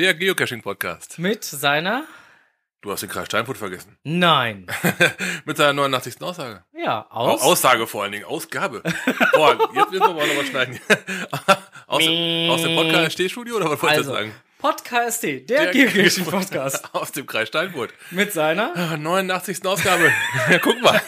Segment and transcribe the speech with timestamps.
[0.00, 1.18] Der Geocaching-Podcast.
[1.18, 2.04] Mit seiner?
[2.80, 3.98] Du hast den Kreis Steinfurt vergessen.
[4.02, 4.66] Nein.
[5.44, 6.22] Mit seiner 89.
[6.22, 6.64] Aussage.
[6.72, 7.42] Ja, aus.
[7.42, 8.82] Aussage vor allen Dingen, Ausgabe.
[9.34, 10.80] Boah, jetzt müssen wir mal nochmal schneiden.
[11.86, 14.34] aus, dem, aus dem Podcast-Stehstudio oder was wolltest Also, du sagen?
[14.56, 16.94] Podcast der, der Geocaching-Podcast.
[16.94, 17.92] Aus dem Kreis Steinfurt.
[18.10, 18.74] Mit seiner?
[18.74, 19.66] Ah, 89.
[19.66, 20.10] Ausgabe.
[20.50, 20.98] ja, guck mal.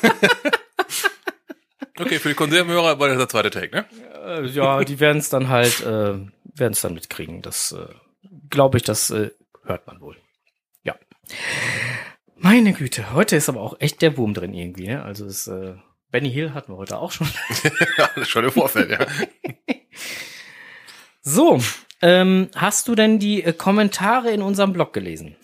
[1.98, 3.86] okay, für die Konservenhörer war das der zweite Take, ne?
[4.22, 7.40] Äh, ja, die werden es dann halt, äh, werden es dann mitkriegen.
[7.40, 7.86] Das äh,
[8.52, 9.30] glaube ich, das äh,
[9.64, 10.16] hört man wohl.
[10.84, 10.94] Ja.
[12.36, 14.86] Meine Güte, heute ist aber auch echt der Wurm drin irgendwie.
[14.86, 15.02] Ne?
[15.02, 15.74] Also ist, äh,
[16.12, 17.26] Benny Hill hatten wir heute auch schon.
[17.98, 19.06] ja, das ist schon im Vorfeld, ja.
[21.22, 21.60] So,
[22.02, 25.36] ähm, hast du denn die äh, Kommentare in unserem Blog gelesen?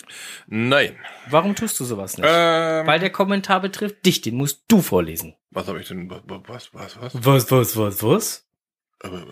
[0.48, 0.97] Nein.
[1.31, 2.27] Warum tust du sowas nicht?
[2.29, 5.34] Ähm, Weil der Kommentar betrifft dich, den musst du vorlesen.
[5.51, 6.11] was habe ich denn?
[6.11, 7.25] Was, was, was?
[7.25, 8.48] Was, was, was, was?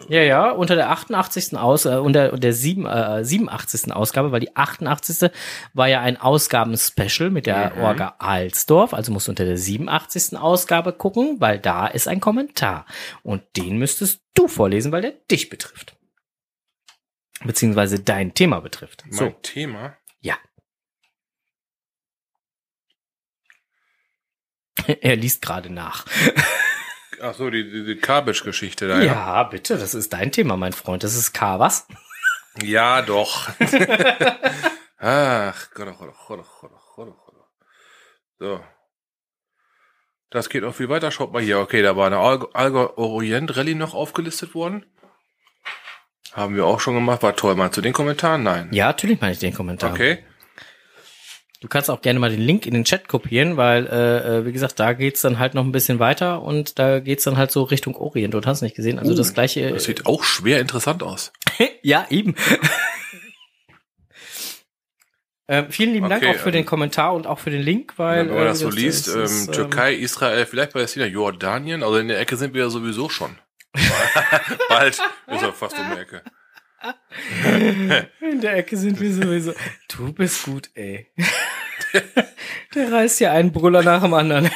[0.09, 1.56] Ja, ja, unter der 88.
[1.59, 3.92] Aus, äh, unter der 7, äh, 87.
[3.92, 5.31] Ausgabe, weil die 88.
[5.75, 7.83] war ja ein Ausgaben-Special mit der Mhm.
[7.83, 10.37] Orga Alsdorf, also musst du unter der 87.
[10.39, 12.87] Ausgabe gucken, weil da ist ein Kommentar.
[13.25, 15.97] Und den müsstest du vorlesen, weil der dich betrifft.
[17.44, 19.03] Beziehungsweise dein Thema betrifft.
[19.06, 19.97] mein So, Thema.
[20.20, 20.37] ja.
[25.00, 26.06] er liest gerade nach.
[27.22, 29.05] Ach so, die, die, die Kabisch-Geschichte da, Ja.
[29.05, 29.42] ja.
[29.45, 31.03] bitte, das ist dein Thema, mein Freund.
[31.05, 31.86] Das ist K, was?
[32.62, 33.48] Ja, doch.
[34.98, 37.48] Ach, Gott, oh Gott, oh Gott, oh Gott, oh Gott, oh Gott.
[38.39, 38.61] So.
[40.31, 41.11] Das geht auch viel weiter.
[41.11, 41.61] Schaut mal hier.
[41.61, 44.84] Okay, da war eine Allgäu Orient Rallye noch aufgelistet worden.
[46.33, 47.22] Haben wir auch schon gemacht.
[47.22, 47.55] War toll.
[47.55, 48.43] Mal zu den Kommentaren?
[48.43, 48.69] Nein.
[48.72, 49.93] Ja, natürlich meine ich den Kommentar.
[49.93, 50.25] Okay.
[51.61, 54.53] Du kannst auch gerne mal den Link in den Chat kopieren, weil, äh, äh, wie
[54.53, 57.62] gesagt, da geht's dann halt noch ein bisschen weiter und da geht's dann halt so
[57.62, 58.34] Richtung Orient.
[58.34, 58.99] Du hast nicht gesehen.
[58.99, 59.71] Also das gleiche.
[59.71, 61.33] Das sieht auch schwer interessant aus.
[61.83, 62.34] ja, eben.
[65.49, 68.28] ähm, vielen lieben Dank Okay, auch für den Kommentar und auch für den Link, weil.
[68.28, 71.83] Wenn man äh, das so liest, ist, ähm, ist, ähm, Türkei, Israel, vielleicht Palästina, Jordanien,
[71.83, 73.38] also in der Ecke sind wir ja sowieso schon.
[74.69, 76.23] Bald ist er fast um die Ecke.
[78.20, 79.52] In der Ecke sind wir sowieso.
[79.88, 81.10] Du bist gut, ey.
[82.74, 84.50] Der reißt ja einen Brüller nach dem anderen.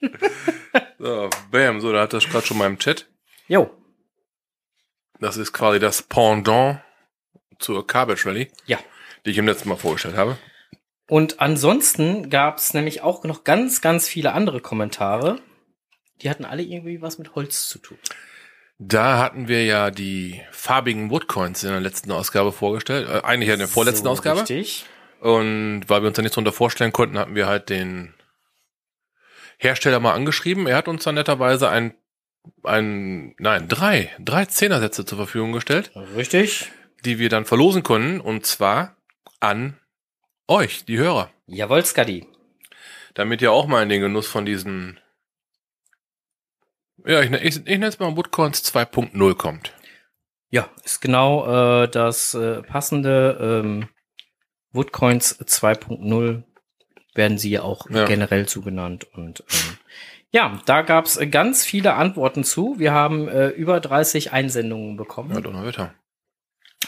[0.98, 3.06] So, bam, so, da hat das gerade schon mal im Chat.
[3.46, 3.70] Jo.
[5.20, 6.80] Das ist quasi das Pendant
[7.58, 8.78] zur Cabbage Rally, Ja.
[9.24, 10.38] die ich im letzten Mal vorgestellt habe.
[11.06, 15.40] Und ansonsten gab's nämlich auch noch ganz, ganz viele andere Kommentare.
[16.22, 17.98] Die hatten alle irgendwie was mit Holz zu tun.
[18.78, 23.08] Da hatten wir ja die farbigen Woodcoins in der letzten Ausgabe vorgestellt.
[23.08, 24.40] Äh, eigentlich in der vorletzten So, Ausgabe.
[24.40, 24.84] Richtig.
[25.20, 28.14] Und weil wir uns da nichts drunter vorstellen konnten, hatten wir halt den
[29.58, 30.66] Hersteller mal angeschrieben.
[30.66, 31.94] Er hat uns dann netterweise ein,
[32.62, 36.70] ein, nein, drei, drei Zehnersätze zur Verfügung gestellt, Richtig.
[37.04, 38.20] die wir dann verlosen konnten.
[38.20, 38.96] Und zwar
[39.40, 39.78] an
[40.48, 41.30] euch, die Hörer.
[41.46, 42.26] Jawohl, Skadi.
[43.14, 44.98] damit ihr auch mal in den Genuss von diesen,
[47.06, 49.72] ja, ich, ich, ich nenne es mal Woodcoins 2.0 kommt.
[50.50, 53.88] Ja, ist genau äh, das äh, passende ähm,
[54.72, 56.42] Woodcoins 2.0
[57.14, 58.04] werden sie ja auch Ja.
[58.06, 59.04] generell zugenannt.
[59.14, 59.78] Und ähm,
[60.30, 62.76] ja, da gab's ganz viele Antworten zu.
[62.78, 65.32] Wir haben äh, über 30 Einsendungen bekommen.
[65.32, 65.94] Ja, Donnerwetter.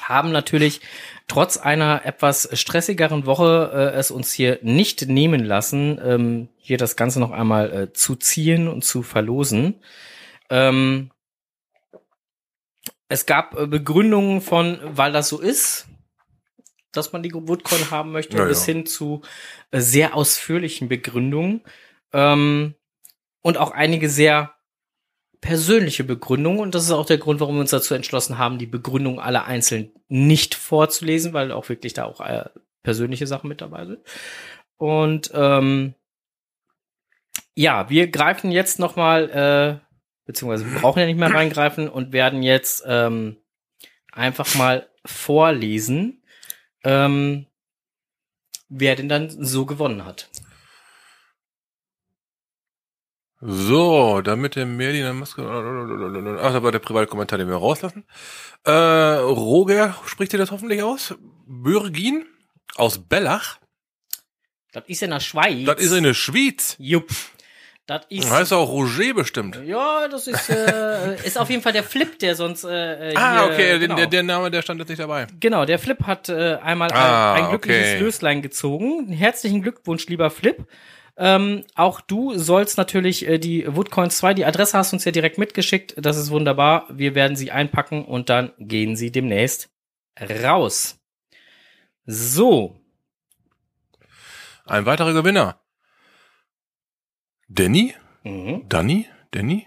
[0.02, 0.80] Haben natürlich
[1.26, 6.96] trotz einer etwas stressigeren Woche äh, es uns hier nicht nehmen lassen, ähm, hier das
[6.96, 9.80] Ganze noch einmal äh, zu ziehen und zu verlosen.
[10.50, 11.10] Ähm,
[13.08, 15.86] es gab äh, Begründungen von, weil das so ist,
[16.92, 19.22] dass man die Woodcoin haben möchte, Ja, bis hin zu
[19.70, 21.62] äh, sehr ausführlichen Begründungen
[22.12, 22.74] ähm,
[23.42, 24.55] und auch einige sehr
[25.46, 28.66] persönliche Begründung und das ist auch der Grund, warum wir uns dazu entschlossen haben, die
[28.66, 32.46] Begründung aller einzeln nicht vorzulesen, weil auch wirklich da auch äh,
[32.82, 34.00] persönliche Sachen mit dabei sind.
[34.76, 35.94] Und ähm,
[37.54, 39.86] ja, wir greifen jetzt noch mal, äh,
[40.24, 43.36] beziehungsweise wir brauchen ja nicht mehr reingreifen und werden jetzt ähm,
[44.10, 46.24] einfach mal vorlesen,
[46.82, 47.46] ähm,
[48.68, 50.28] wer denn dann so gewonnen hat.
[53.48, 55.42] So, damit der Merlin Maske.
[55.42, 58.04] Ach, da war der private Kommentar, den wir rauslassen.
[58.64, 61.14] Äh, Roger spricht ihr das hoffentlich aus?
[61.46, 62.26] Bürgin
[62.74, 63.58] aus Bellach.
[64.72, 65.64] Das ist in der Schweiz.
[65.64, 66.74] Das ist in der Schweiz.
[66.80, 67.08] Jupp.
[67.86, 68.28] Das ist.
[68.28, 69.60] Heißt auch Roger bestimmt.
[69.64, 72.64] Ja, das ist, äh, ist auf jeden Fall der Flip, der sonst.
[72.64, 73.94] Äh, Ah, hier, okay, genau.
[73.94, 75.28] der, der Name, der stand jetzt nicht dabei.
[75.38, 77.98] Genau, der Flip hat äh, einmal Ah, ein, ein glückliches okay.
[78.00, 79.06] Löslein gezogen.
[79.12, 80.66] Herzlichen Glückwunsch, lieber Flip.
[81.18, 85.12] Ähm, auch du sollst natürlich äh, die Woodcoins 2, die Adresse hast du uns ja
[85.12, 85.94] direkt mitgeschickt.
[85.96, 86.86] Das ist wunderbar.
[86.90, 89.70] Wir werden sie einpacken und dann gehen sie demnächst
[90.20, 90.98] raus.
[92.04, 92.76] So,
[94.64, 95.60] Ein weiterer Gewinner.
[97.48, 97.94] Danny?
[98.24, 98.64] mhm.
[98.68, 99.06] Danny?
[99.30, 99.66] Danny?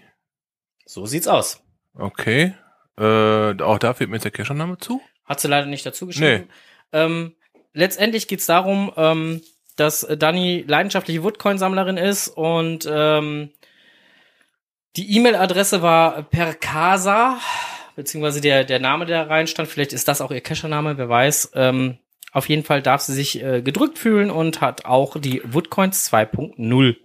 [0.86, 1.62] so sieht's aus.
[1.94, 2.54] Okay.
[2.98, 5.00] Äh, auch da fehlt mir jetzt der Cachername zu.
[5.24, 6.48] Hat sie leider nicht dazu geschrieben.
[6.92, 7.36] Ähm,
[7.72, 9.40] letztendlich geht's darum, ähm,
[9.80, 13.50] dass Dani leidenschaftliche Woodcoin-Sammlerin ist und ähm,
[14.96, 17.38] die E-Mail-Adresse war Percasa,
[17.96, 19.68] beziehungsweise der, der Name, der da rein stand.
[19.68, 21.52] Vielleicht ist das auch ihr Cachername, wer weiß.
[21.54, 21.98] Ähm,
[22.32, 26.96] auf jeden Fall darf sie sich äh, gedrückt fühlen und hat auch die Woodcoins 2.0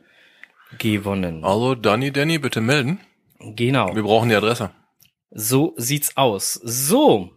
[0.78, 1.44] gewonnen.
[1.44, 3.00] Also, Danny, Danny, bitte melden.
[3.39, 3.95] Genau.
[3.95, 4.71] Wir brauchen die Adresse.
[5.31, 6.54] So sieht's aus.
[6.54, 7.31] So.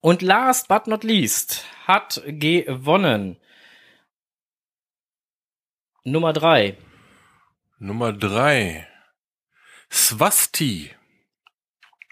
[0.00, 3.36] Und last but not least hat gewonnen
[6.10, 6.76] Nummer drei.
[7.78, 8.86] Nummer drei.
[9.90, 10.90] Swasti.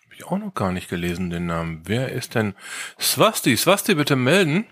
[0.04, 1.82] Hab ich auch noch gar nicht gelesen, den Namen.
[1.84, 2.54] Wer ist denn
[3.00, 3.56] Swasti?
[3.56, 4.66] Swasti, bitte melden.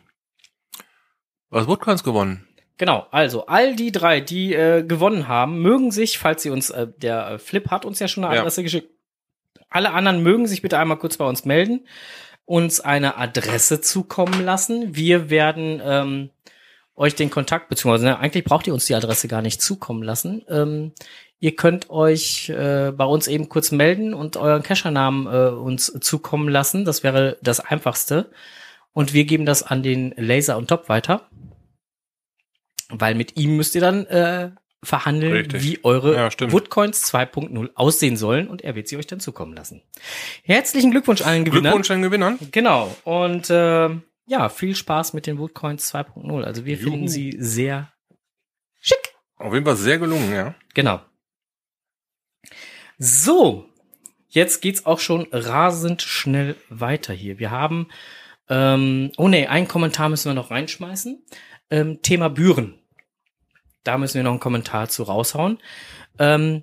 [1.51, 2.49] Was Woodcoins gewonnen?
[2.77, 6.89] Genau, also all die drei, die äh, gewonnen haben, mögen sich, falls sie uns, äh,
[6.97, 8.41] der äh, Flip hat uns ja schon eine Ja.
[8.41, 8.91] Adresse geschickt,
[9.71, 11.87] alle anderen mögen sich bitte einmal kurz bei uns melden,
[12.45, 14.97] uns eine Adresse zukommen lassen.
[14.97, 16.31] Wir werden ähm,
[16.97, 20.45] euch den Kontakt, beziehungsweise ne, eigentlich braucht ihr uns die Adresse gar nicht zukommen lassen.
[20.49, 20.93] Ähm,
[21.41, 26.49] ihr könnt euch äh, bei uns eben kurz melden und euren Cachernamen äh, uns zukommen
[26.49, 26.85] lassen.
[26.85, 28.31] Das wäre das Einfachste.
[28.93, 31.29] Und wir geben das an den Laser und Top weiter.
[32.91, 34.51] Weil mit ihm müsst ihr dann äh,
[34.85, 35.63] verhandeln, Richtig.
[35.65, 36.31] wie eure Ja.
[36.53, 39.83] Woodcoins 2.0 aussehen sollen und er wird sie euch dann zukommen lassen.
[40.45, 41.63] Herzlichen Glückwunsch allen Gewinnern.
[41.73, 42.39] Glückwunsch an den Gewinnern.
[42.53, 42.95] Genau.
[43.05, 43.89] Und äh,
[44.27, 46.43] ja, viel Spaß mit den Woodcoins 2.0.
[46.43, 46.91] Also wir Juhu.
[46.91, 47.93] finden sie sehr
[48.81, 49.15] schick.
[49.37, 50.55] Auf jeden Fall sehr gelungen, ja.
[50.75, 51.01] Genau.
[52.99, 53.69] So,
[54.29, 57.39] jetzt geht's auch schon rasend schnell weiter hier.
[57.39, 57.89] Wir haben,
[58.49, 61.25] ähm, oh nee, einen Kommentar müssen wir noch reinschmeißen.
[61.71, 62.79] Ähm, Thema Büren.
[63.83, 65.59] Da müssen wir noch einen Kommentar zu raushauen.
[66.19, 66.63] Ähm,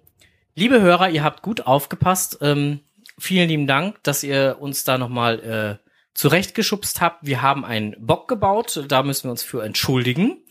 [0.55, 2.39] liebe Hörer, ihr habt gut aufgepasst.
[2.41, 2.79] Ähm,
[3.19, 7.25] vielen lieben Dank, dass ihr uns da nochmal äh, zurechtgeschubst habt.
[7.25, 8.83] Wir haben einen Bock gebaut.
[8.87, 10.43] Da müssen wir uns für entschuldigen.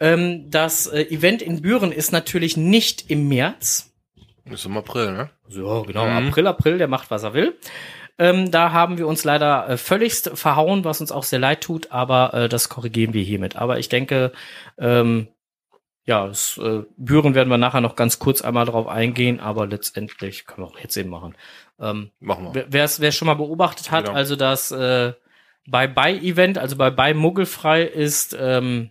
[0.00, 3.92] Ähm, das äh, Event in Büren ist natürlich nicht im März.
[4.44, 5.30] Ist im April, ne?
[5.48, 6.06] So, genau.
[6.06, 6.28] Mhm.
[6.28, 7.56] April, April, der macht, was er will.
[8.18, 11.92] Ähm, da haben wir uns leider äh, völligst verhauen, was uns auch sehr leid tut,
[11.92, 13.56] aber äh, das korrigieren wir hiermit.
[13.56, 14.32] Aber ich denke,
[14.78, 15.28] ähm,
[16.04, 20.46] ja, das, äh, Büren werden wir nachher noch ganz kurz einmal drauf eingehen, aber letztendlich
[20.46, 21.36] können wir auch jetzt eben machen.
[21.80, 22.66] Ähm, Machen wir.
[22.68, 24.16] Wer es schon mal beobachtet hat, Genau.
[24.16, 25.12] also das äh,
[25.66, 28.90] bei bei Event, also bei Muggelfrei ist ähm,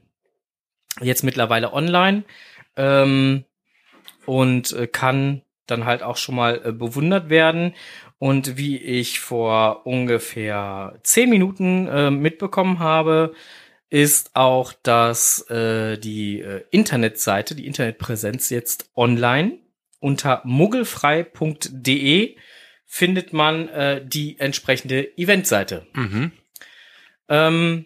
[1.01, 2.23] jetzt mittlerweile online
[2.75, 3.45] ähm,
[4.25, 7.73] und äh, kann dann halt auch schon mal äh, bewundert werden.
[8.19, 13.33] Und wie ich vor ungefähr zehn Minuten äh, mitbekommen habe,
[13.89, 19.57] ist auch, dass äh, die äh, Internetseite, die Internetpräsenz jetzt online
[19.99, 22.35] unter muggelfrei.de
[22.93, 25.87] findet man äh, die entsprechende Eventseite.
[25.93, 26.33] Mhm.
[27.29, 27.85] Ähm,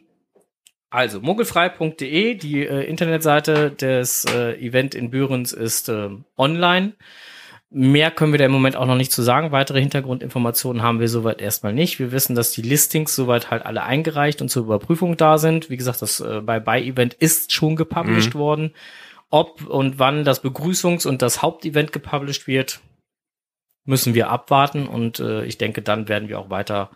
[0.89, 6.93] also muggelfrei.de, die äh, Internetseite des äh, Event in Bürens ist ähm, online.
[7.69, 9.51] Mehr können wir da im Moment auch noch nicht zu sagen.
[9.51, 11.99] Weitere Hintergrundinformationen haben wir soweit erstmal nicht.
[11.99, 15.69] Wir wissen, dass die Listings soweit halt alle eingereicht und zur Überprüfung da sind.
[15.69, 18.73] Wie gesagt, das äh, bei bei Event ist schon gepublished worden.
[19.29, 22.79] Ob und wann das Begrüßungs- und das Hauptevent gepublished wird,
[23.85, 24.87] müssen wir abwarten.
[24.87, 26.91] Und äh, ich denke, dann werden wir auch weiter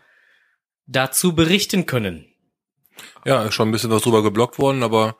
[0.86, 2.26] dazu berichten können.
[3.26, 5.16] Ja, ist schon ein bisschen was drüber geblockt worden, aber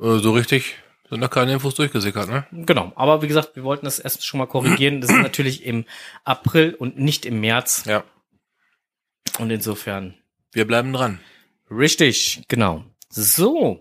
[0.00, 0.76] äh, so richtig
[1.08, 2.46] sind da keine Infos durchgesickert, ne?
[2.52, 5.00] Genau, aber wie gesagt, wir wollten das erst schon mal korrigieren.
[5.00, 5.84] Das ist natürlich im
[6.24, 7.84] April und nicht im März.
[7.86, 8.04] Ja.
[9.38, 10.14] Und insofern
[10.52, 11.20] Wir bleiben dran.
[11.70, 12.84] richtig, genau.
[13.08, 13.80] So.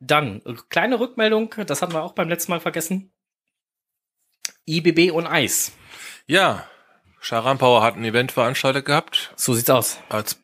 [0.00, 3.12] Dann, äh, kleine Rückmeldung, das hatten wir auch beim letzten Mal vergessen.
[4.66, 5.72] IBB und Eis.
[6.28, 6.64] Ja,
[7.20, 9.98] Sharan Power hat ein Event veranstaltet gehabt So sieht's aus.
[10.10, 10.38] als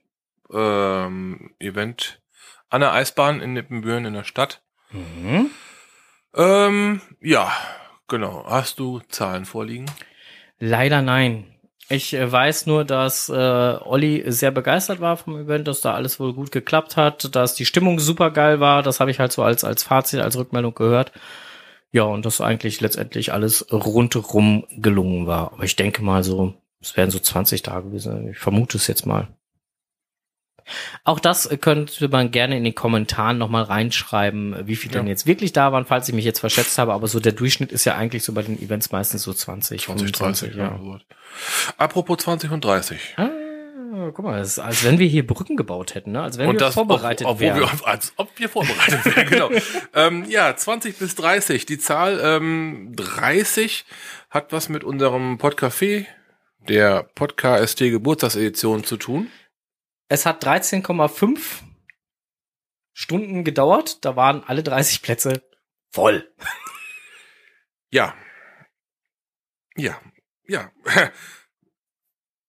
[0.52, 2.20] ähm, Event
[2.70, 4.62] an der Eisbahn in Nippenbüren in der Stadt.
[4.90, 5.50] Mhm.
[6.34, 7.52] Ähm, ja,
[8.08, 8.44] genau.
[8.48, 9.84] Hast du Zahlen vorliegen?
[10.58, 11.54] Leider nein.
[11.90, 16.18] Ich äh, weiß nur, dass äh, Olli sehr begeistert war vom Event, dass da alles
[16.18, 18.82] wohl gut geklappt hat, dass die Stimmung super geil war.
[18.82, 21.12] Das habe ich halt so als, als Fazit, als Rückmeldung gehört.
[21.94, 25.52] Ja, und dass eigentlich letztendlich alles rundherum gelungen war.
[25.52, 28.30] Aber ich denke mal so, es werden so 20 Tage gewesen.
[28.32, 29.28] Ich vermute es jetzt mal.
[31.04, 34.98] Auch das könnte man gerne in den Kommentaren nochmal reinschreiben, wie viel Ja.
[34.98, 36.94] denn jetzt wirklich da waren, falls ich mich jetzt verschätzt habe.
[36.94, 40.10] Aber so der Durchschnitt ist ja eigentlich so bei den Events meistens so 20, 20,
[40.10, 40.76] 30, 25, ja.
[40.82, 41.00] ja.
[41.78, 42.98] Apropos 20 und 30.
[43.18, 43.30] Ah,
[43.94, 46.22] Ja, guck mal, das ist, als wenn wir hier Brücken gebaut hätten, ne?
[46.22, 47.60] Als wenn und wir das, vorbereitet ob, obwohl wären.
[47.60, 49.50] wir, als ob wir vorbereitet wären, genau.
[49.94, 51.64] ähm, ja, 20 bis 30.
[51.64, 53.84] Die Zahl ähm, 30
[54.30, 56.06] hat was mit unserem Podcafé,
[56.68, 59.30] der Podcast Geburtstagsedition zu tun.
[60.08, 61.38] Es hat 13,5
[62.92, 64.04] Stunden gedauert.
[64.04, 65.40] Da waren alle 30 Plätze
[65.92, 66.34] voll.
[67.90, 68.12] Ja.
[69.76, 70.00] Ja.
[70.48, 70.72] Ja.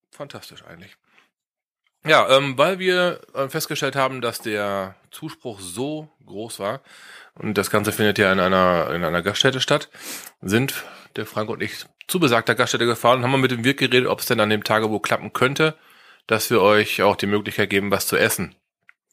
[0.09, 0.97] Fantastisch eigentlich.
[2.05, 6.81] Ja, ähm, weil wir äh, festgestellt haben, dass der Zuspruch so groß war
[7.33, 9.89] und das Ganze findet ja in einer in einer Gaststätte statt,
[10.41, 10.85] sind
[11.15, 14.07] der Frank und ich zu besagter Gaststätte gefahren und haben mal mit dem Wirt geredet,
[14.07, 15.75] ob es denn an dem Tage wo klappen könnte,
[16.27, 18.55] dass wir euch auch die Möglichkeit geben, was zu essen.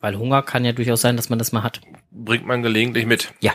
[0.01, 1.81] Weil Hunger kann ja durchaus sein, dass man das mal hat.
[2.11, 3.33] Bringt man gelegentlich mit.
[3.41, 3.55] Ja.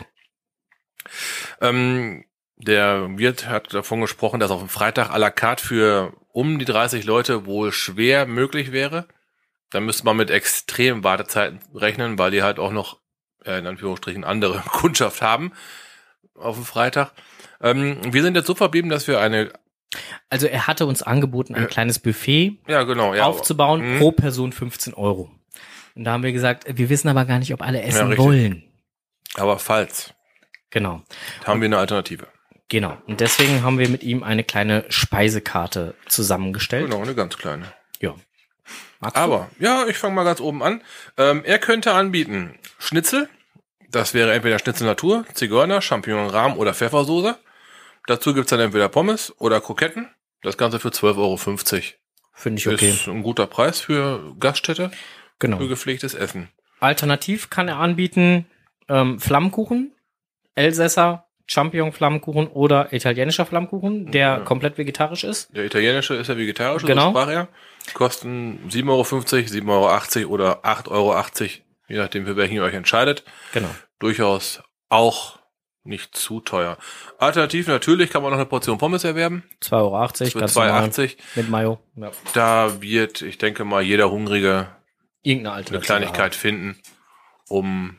[1.60, 2.24] Ähm,
[2.56, 6.64] der Wirt hat davon gesprochen, dass auf dem Freitag à la carte für um die
[6.64, 9.06] 30 Leute wohl schwer möglich wäre.
[9.70, 12.98] Da müsste man mit extremen Wartezeiten rechnen, weil die halt auch noch
[13.44, 15.52] äh, in Anführungsstrichen andere Kundschaft haben
[16.34, 17.12] auf dem Freitag.
[17.60, 19.52] Ähm, wir sind jetzt so verblieben, dass wir eine,
[20.30, 21.68] Also er hatte uns angeboten, ein Ja.
[21.68, 23.98] kleines Buffet ja genau, ja, aufzubauen, Mhm.
[23.98, 25.30] pro Person 15 Euro.
[25.94, 28.62] Und da haben wir gesagt, wir wissen aber gar nicht, ob alle essen wollen.
[29.34, 30.14] aber falls,
[30.70, 31.02] Genau,
[31.44, 32.28] haben wir eine Alternative.
[32.68, 32.96] genau.
[33.06, 36.88] Und deswegen haben wir mit ihm eine kleine Speisekarte zusammengestellt.
[36.90, 37.72] Genau, eine ganz kleine.
[38.00, 38.14] Ja.
[39.00, 40.82] Aber, ja, ich fange mal ganz oben an.
[41.16, 43.28] Ähm, er könnte anbieten Schnitzel.
[43.90, 47.36] Das wäre entweder Schnitzel Natur, Zigeuner, Champignon Rahm oder Pfeffersoße.
[48.06, 50.08] Dazu gibt's dann entweder Pommes oder Kroketten.
[50.42, 51.36] Das Ganze für 12,50 Euro.
[52.34, 52.88] finde ich okay.
[52.90, 54.90] Ist ein guter Preis für Gaststätte,
[55.38, 55.58] Genau.
[55.58, 56.48] für gepflegtes Essen.
[56.80, 58.46] Alternativ kann er anbieten
[58.88, 59.92] ähm, Flammkuchen,
[60.54, 64.38] Elsässer, Champignon-Flammkuchen oder italienischer Flammkuchen, der Ja.
[64.40, 65.54] komplett vegetarisch ist.
[65.56, 67.06] Der italienische ist ja vegetarisch, Genau.
[67.06, 67.48] so sprach er.
[67.94, 71.24] Kosten 7,50 Euro, 7,80 Euro oder 8,80 Euro,
[71.88, 73.24] je nachdem, für welchen ihr euch entscheidet.
[73.52, 73.68] Genau.
[73.98, 75.38] Durchaus auch
[75.84, 76.76] nicht zu teuer.
[77.18, 79.44] Alternativ natürlich kann man noch eine Portion Pommes erwerben.
[79.62, 80.84] 2,80 Euro, ganz normal.
[80.84, 81.16] 2,80.
[81.36, 81.80] Mit Mayo.
[81.96, 82.10] Ja.
[82.34, 84.68] Da wird, ich denke mal, jeder Hungrige
[85.22, 85.86] Irgendeine eine Alternative.
[85.86, 86.80] Kleinigkeit finden,
[87.48, 87.96] um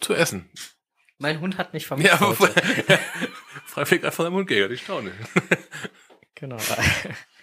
[0.00, 0.50] zu essen.
[0.52, 0.76] haben.
[1.18, 2.10] Mein Hund hat nicht vermisst.
[2.10, 2.60] Ja, heute.
[3.64, 5.12] frei gerade von seinem Mund gehört, ich staune.
[6.34, 6.58] Genau.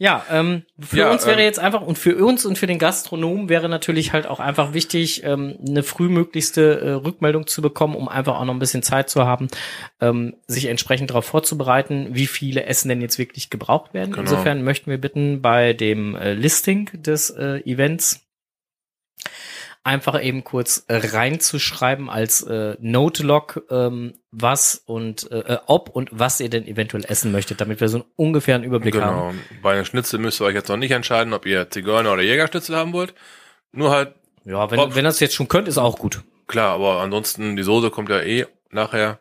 [0.00, 2.78] Ja, ähm, für Ja, uns wäre ähm, jetzt einfach und für uns und für den
[2.78, 8.08] Gastronomen wäre natürlich halt auch einfach wichtig, ähm, eine frühmöglichste äh, Rückmeldung zu bekommen, um
[8.08, 9.48] einfach auch noch ein bisschen Zeit zu haben,
[10.00, 14.12] ähm, sich entsprechend darauf vorzubereiten, wie viele Essen denn jetzt wirklich gebraucht werden.
[14.12, 14.22] Genau.
[14.22, 18.24] Insofern möchten wir bitten, bei dem äh, Listing des äh, Events
[19.88, 26.10] einfach eben kurz äh, reinzuschreiben als äh, Note-Log, ähm, was und äh, äh, ob und
[26.12, 29.32] was ihr denn eventuell essen möchtet, damit wir so einen ungefähren Überblick haben.
[29.38, 29.44] Genau.
[29.62, 32.76] Bei einer Schnitzel müsst ihr euch jetzt noch nicht entscheiden, ob ihr Zigeuner oder Jägerschnitzel
[32.76, 33.14] haben wollt.
[33.72, 34.14] Nur halt,
[34.44, 36.22] Ja, wenn, Ob- wenn das jetzt schon könnt, ist auch gut.
[36.46, 39.18] klar, aber ansonsten, die Soße kommt ja eh nachher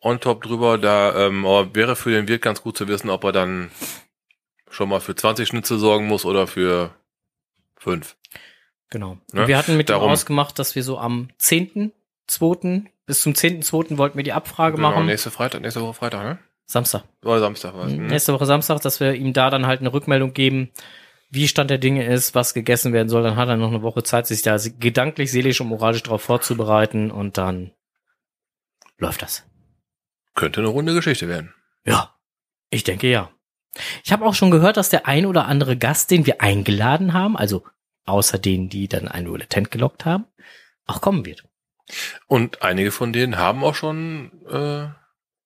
[0.00, 0.78] on top drüber.
[0.78, 3.70] Da ähm, wäre für den Wirt ganz gut zu wissen, ob er dann
[4.70, 6.90] schon mal für 20 Schnitzel sorgen muss oder für
[7.76, 8.16] fünf.
[8.94, 9.18] Genau.
[9.32, 9.48] Ne?
[9.48, 12.86] Wir hatten mit Darum- ausgemacht, dass wir so am 10.2.
[13.06, 13.98] bis zum 10.2.
[13.98, 15.06] wollten wir die Abfrage Genau, machen.
[15.06, 16.38] nächste Freitag, nächste Woche Freitag, ne?
[16.66, 17.02] Samstag.
[17.24, 17.92] Oder Samstag war es.
[17.92, 18.06] Mhm.
[18.06, 20.70] Nächste Woche Samstag, dass wir ihm da dann halt eine Rückmeldung geben,
[21.28, 23.24] wie Stand der Dinge ist, was gegessen werden soll.
[23.24, 27.10] Dann hat er noch eine Woche Zeit, sich da gedanklich, seelisch und moralisch darauf vorzubereiten
[27.10, 27.72] und dann
[28.98, 29.44] läuft das.
[30.36, 31.52] Könnte eine runde Geschichte werden.
[31.84, 32.14] Ja,
[32.70, 33.30] ich denke ja.
[34.04, 37.36] Ich habe auch schon gehört, dass der ein oder andere Gast, den wir eingeladen haben,
[37.36, 37.64] also
[38.06, 40.26] außer denen, die dann ein Bulletin gelockt haben,
[40.86, 41.44] auch kommen wird.
[42.26, 44.88] Und einige von denen haben auch schon äh,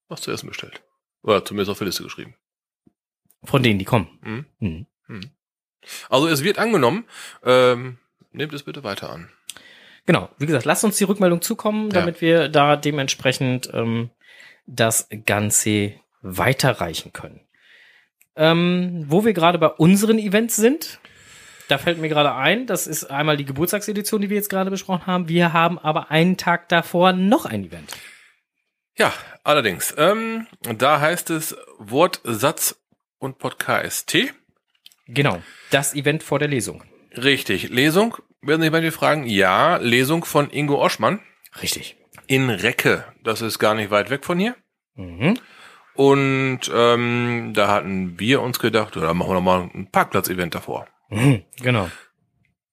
[0.08, 0.82] was zu essen bestellt.
[1.22, 2.34] Oder zumindest auf die Liste geschrieben.
[3.44, 4.46] Von denen, die kommen.
[4.58, 4.86] Mhm.
[5.08, 5.30] Mhm.
[6.08, 7.04] Also es wird angenommen.
[7.44, 7.98] Ähm,
[8.32, 9.30] nehmt es bitte weiter an.
[10.06, 12.00] Genau, wie gesagt, lasst uns die Rückmeldung zukommen, Ja.
[12.00, 14.10] damit wir da dementsprechend ähm,
[14.66, 17.40] das Ganze weiterreichen können.
[18.36, 21.00] Ähm, wo wir gerade bei unseren Events sind,
[21.68, 25.06] da fällt mir gerade ein, das ist einmal die Geburtstagsedition, die wir jetzt gerade besprochen
[25.06, 25.28] haben.
[25.28, 27.94] Wir haben aber einen Tag davor noch ein Event.
[28.96, 29.12] Ja,
[29.44, 29.94] allerdings.
[29.96, 32.80] Ähm, da heißt es Wort, Satz
[33.18, 34.16] und Podcast.
[35.06, 36.82] Genau, das Event vor der Lesung.
[37.16, 37.68] Richtig.
[37.68, 38.16] Lesung.
[38.40, 39.26] Werden Sie manche fragen?
[39.26, 41.20] Ja, Lesung von Ingo Oschmann
[41.60, 41.96] Richtig.
[42.26, 43.04] in Recke.
[43.22, 44.56] Das ist gar nicht weit weg von hier.
[44.94, 45.38] Mhm.
[45.94, 50.86] Und ähm, da hatten wir uns gedacht, oder machen wir nochmal ein Parkplatz-Event davor.
[51.08, 51.44] Mhm.
[51.60, 51.90] Genau.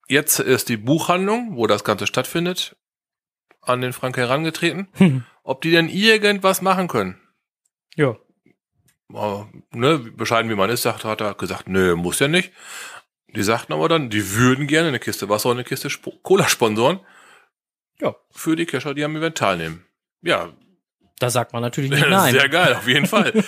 [0.08, 2.76] Jetzt ist die Buchhandlung, wo das Ganze stattfindet,
[3.62, 4.88] an den Frank herangetreten,
[5.44, 7.20] ob die denn irgendwas machen können.
[7.96, 8.16] Ja.
[9.14, 12.52] äh, ne, bescheiden wie man ist, sagt, hat er gesagt, nö, muss ja nicht.
[13.30, 16.48] Die sagten aber dann, die würden gerne eine Kiste Wasser und eine Kiste Sp Cola
[16.48, 17.00] sponsoren.
[18.00, 18.16] Ja.
[18.32, 19.86] Für die Kescher, die am Event teilnehmen.
[20.22, 20.54] Ja,
[21.20, 22.34] Da sagt man natürlich nicht nein.
[22.34, 23.44] sehr geil, auf jeden Fall.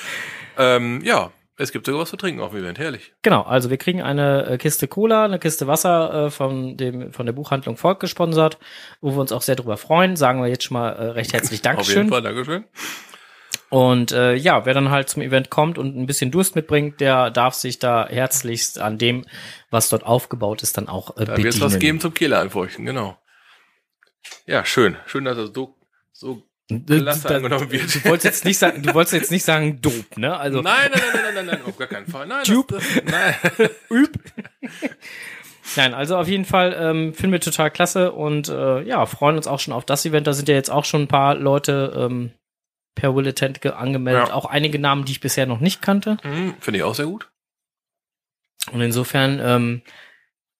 [0.58, 3.13] ähm, ja, es gibt sogar was zu trinken auf dem Event, herrlich.
[3.23, 7.25] Genau, also wir kriegen eine äh, Kiste Cola, eine Kiste Wasser äh, von dem von
[7.25, 8.57] der Buchhandlung Volk gesponsert,
[9.01, 10.15] wo wir uns auch sehr drüber freuen.
[10.15, 12.09] Sagen wir jetzt schon mal äh, recht herzlich Auf jeden Dankeschön.
[12.09, 12.63] Fall, Dankeschön.
[13.69, 17.31] Und äh, ja, wer dann halt zum Event kommt und ein bisschen Durst mitbringt, der
[17.31, 19.25] darf sich da herzlichst an dem,
[19.69, 21.61] was dort aufgebaut ist, dann auch äh, Da wird es bedienen.
[21.61, 23.17] was geben zum Kehle anfeuchten, genau.
[24.45, 24.95] Ja, schön.
[25.05, 25.75] Schön, dass das so,
[26.13, 27.95] so Äh, angenommen wird.
[27.95, 30.36] Du wolltest jetzt nicht sagen, du wolltest jetzt nicht sagen dope, ne?
[30.38, 32.27] Also nein, nein, nein, nein, nein, nein, auf gar keinen Fall.
[32.27, 32.67] Nein, Jup.
[32.67, 33.36] das, das, nein.
[33.89, 34.19] üb.
[35.75, 39.47] Nein, also auf jeden Fall ähm, finden wir total klasse und äh, ja, freuen uns
[39.47, 40.27] auch schon auf das Event.
[40.27, 42.31] Da sind ja jetzt auch schon ein paar Leute ähm,
[42.95, 44.29] per Willetent ge- angemeldet.
[44.29, 44.33] Ja.
[44.33, 46.17] Auch einige Namen, die ich bisher noch nicht kannte.
[46.24, 47.29] Hm, Finde ich auch sehr gut.
[48.71, 49.81] Und insofern, ähm,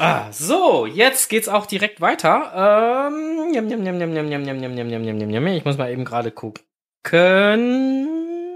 [0.01, 2.51] Ah, so, jetzt geht's auch direkt weiter.
[2.55, 5.47] Ähm, njam, njam, njam, njam, njam, njam, njam, njam, njam, njam, njam.
[5.47, 8.07] Ich muss mal eben gerade gucken.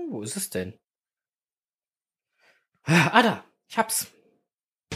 [0.10, 0.74] Wo ist es denn?
[2.84, 3.44] Ah, da.
[3.68, 4.08] Ich hab's.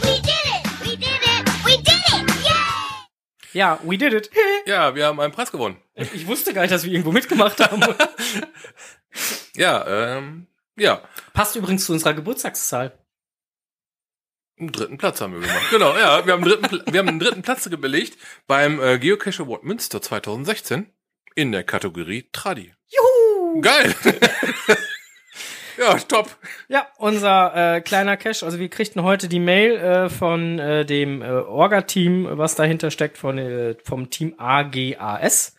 [0.01, 0.65] We did it!
[0.81, 1.47] We did it!
[1.65, 2.29] We did it!
[2.45, 3.53] Yay!
[3.53, 4.31] Ja, we did it.
[4.65, 5.77] Ja, wir haben einen Preis gewonnen.
[5.95, 7.83] Ich wusste gar nicht, dass wir irgendwo mitgemacht haben.
[9.55, 9.85] Ja,
[10.17, 11.01] ähm, ja.
[11.33, 12.97] Passt übrigens zu unserer Geburtstagszahl.
[14.59, 15.69] Einen dritten Platz haben wir gemacht.
[15.69, 16.25] Genau, ja.
[16.25, 20.01] Wir haben, einen dritten, wir haben einen dritten Platz belegt beim äh, Geocache Award Münster
[20.01, 20.91] 2016
[21.35, 22.73] in der Kategorie Tradi.
[22.87, 23.61] Juhu!
[23.61, 23.95] Geil!
[25.77, 26.35] ja, top.
[26.67, 31.21] Ja, unser äh, kleiner Cache, also wir kriegten heute die Mail äh, von äh, dem
[31.21, 35.55] äh, Orga-Team, was dahinter steckt, von, äh, vom Team AGAS,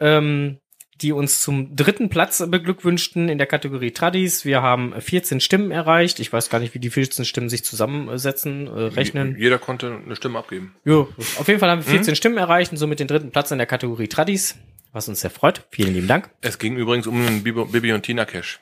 [0.00, 0.58] ähm,
[1.00, 4.44] die uns zum dritten Platz beglückwünschten in der Kategorie Tradis.
[4.44, 6.20] Wir haben 14 Stimmen erreicht.
[6.20, 9.36] Ich weiß gar nicht, wie die 14 Stimmen sich zusammensetzen, äh, rechnen.
[9.38, 10.74] Jeder konnte eine Stimme abgeben.
[10.84, 13.58] Jo, auf jeden Fall haben wir 14 Stimmen erreicht und somit den dritten Platz in
[13.58, 14.56] der Kategorie Tradis,
[14.92, 15.66] was uns sehr freut.
[15.70, 16.30] Vielen lieben Dank.
[16.40, 18.58] Es ging übrigens um einen Bibi, Bibi und Tina Cache.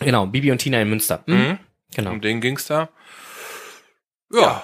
[0.00, 1.22] Genau, Bibi und Tina in Münster.
[1.26, 1.34] Mhm.
[1.34, 1.58] Mhm.
[1.94, 2.10] Genau.
[2.12, 2.88] Um den ging's da.
[4.32, 4.62] Ja.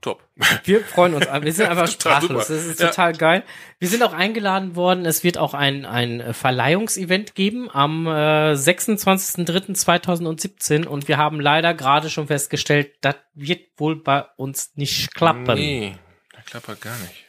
[0.00, 0.22] Top.
[0.64, 1.26] Wir freuen uns.
[1.26, 2.48] Wir sind einfach sprachlos.
[2.48, 2.88] Das ist Ja.
[2.88, 3.42] total geil.
[3.78, 5.04] Wir sind auch eingeladen worden.
[5.04, 12.10] Es wird auch ein, ein Verleihungsevent geben am äh, 26.03.2017 und wir haben leider gerade
[12.10, 15.44] schon festgestellt, das wird wohl bei uns nicht klappen.
[15.54, 15.96] Nee,
[16.34, 17.24] das klappert gar nicht.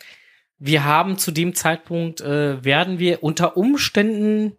[0.60, 4.56] Wir haben zu dem Zeitpunkt, äh, werden wir unter Umständen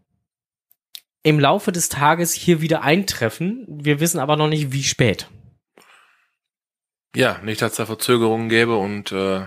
[1.24, 3.64] im Laufe des Tages hier wieder eintreffen.
[3.68, 5.28] Wir wissen aber noch nicht, wie spät.
[7.16, 9.42] Ja, nicht, dass es da Verzögerungen gäbe und äh,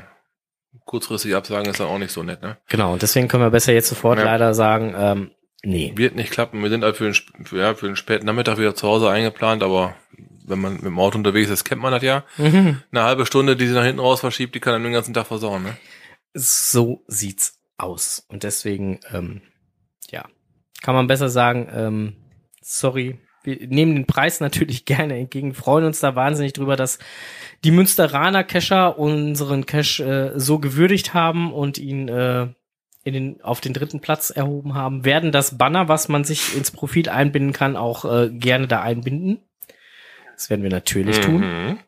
[0.86, 2.58] kurzfristig absagen ist dann auch nicht so nett, ne?
[2.70, 4.26] Genau, und deswegen können wir besser jetzt sofort Ja.
[4.26, 5.32] leider sagen, ähm,
[5.64, 5.94] nee.
[5.96, 6.62] Wird nicht klappen.
[6.64, 9.64] Wir sind halt für den, für, ja, für den späten Nachmittag wieder zu Hause eingeplant,
[9.64, 9.96] aber
[10.46, 12.24] wenn man mit dem Auto unterwegs ist, kennt man das ja.
[12.38, 12.82] Mhm.
[12.92, 15.28] Eine halbe Stunde, die sie nach hinten raus verschiebt, die kann dann den ganzen Tag
[15.28, 15.78] versauen, ne?
[16.34, 18.26] So sieht's aus.
[18.28, 19.42] Und deswegen, ähm,
[20.10, 20.26] ja,
[20.82, 22.16] kann man besser sagen, ähm,
[22.62, 27.00] sorry, wir nehmen den Preis natürlich gerne entgegen, freuen uns da wahnsinnig drüber, dass
[27.64, 32.48] die Münsteraner Cacher unseren Cash äh, so gewürdigt haben und ihn äh,
[33.04, 36.72] in den, auf den dritten Platz erhoben haben, werden das Banner, was man sich ins
[36.72, 39.40] Profil einbinden kann, auch äh, gerne da einbinden.
[40.36, 41.42] Das werden wir natürlich tun.
[41.42, 41.80] Mhm.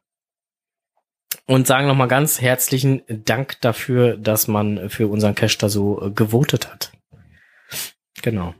[1.45, 6.11] Und sagen nochmal ganz herzlichen Dank dafür, dass man für unseren Cash da so äh,
[6.11, 6.91] gewotet hat.
[8.21, 8.55] Genau.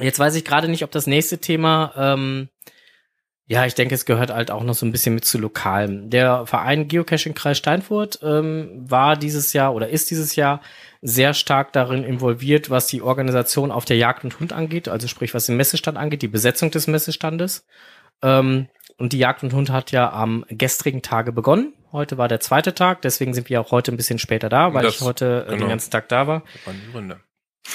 [0.00, 2.48] Jetzt weiß ich gerade nicht, ob das nächste Thema, ähm,
[3.46, 6.08] ja, ich denke, es gehört halt auch noch so ein bisschen mit zu Lokalem.
[6.08, 10.62] Der Verein Geocaching Kreis Steinfurt ähm, war dieses Jahr oder ist dieses Jahr
[11.02, 15.34] sehr stark darin involviert, was die Organisation auf der Jagd und Hund angeht, also sprich,
[15.34, 17.66] was den Messestand angeht, die Besetzung des Messestandes.
[18.22, 21.74] Ähm, und die Jagd und Hund hat ja am gestrigen Tage begonnen.
[21.92, 24.84] Heute war der zweite Tag, deswegen sind wir auch heute ein bisschen später da, weil
[24.84, 25.68] Das- ich heute äh, den genau.
[25.68, 26.42] ganzen Tag da war.
[26.54, 27.20] Das waren die Gründe.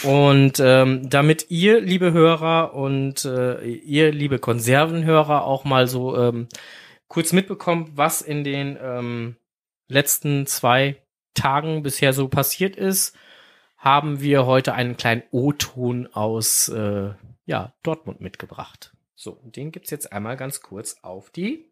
[0.03, 6.47] Und ähm, damit ihr, liebe Hörer und äh, ihr, liebe Konservenhörer, auch mal so ähm,
[7.07, 9.35] kurz mitbekommt, was in den ähm,
[9.87, 11.01] letzten zwei
[11.33, 13.15] Tagen bisher so passiert ist,
[13.77, 17.11] haben wir heute einen kleinen O-Ton aus äh,
[17.45, 18.93] ja, Dortmund mitgebracht.
[19.15, 21.65] So, und den gibt's jetzt einmal ganz kurz auf die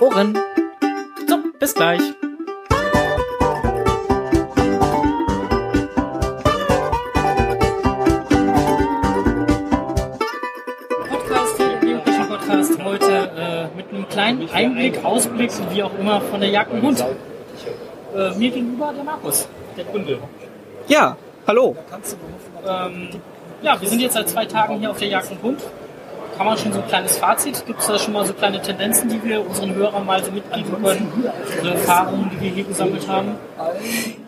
[0.00, 0.36] Ohren.
[1.28, 2.02] So, bis gleich.
[12.52, 16.82] Podcast, heute äh, mit einem kleinen Einblick, Ausblick, wie auch immer, von der Jagd und
[16.82, 17.00] Hund.
[17.00, 20.18] Äh, mir gegenüber der Markus, der Kunde.
[20.86, 21.74] Ja, hallo.
[22.66, 23.08] Ähm,
[23.62, 25.60] ja, wir sind jetzt seit zwei Tagen hier auf der Jagd und Hund.
[26.36, 27.64] Kann man schon so ein kleines Fazit?
[27.66, 30.82] Gibt es da schon mal so kleine Tendenzen, die wir unseren Hörern mal so mitgeben
[30.82, 31.32] können?
[31.62, 33.36] So Erfahrungen, die wir hier gesammelt haben?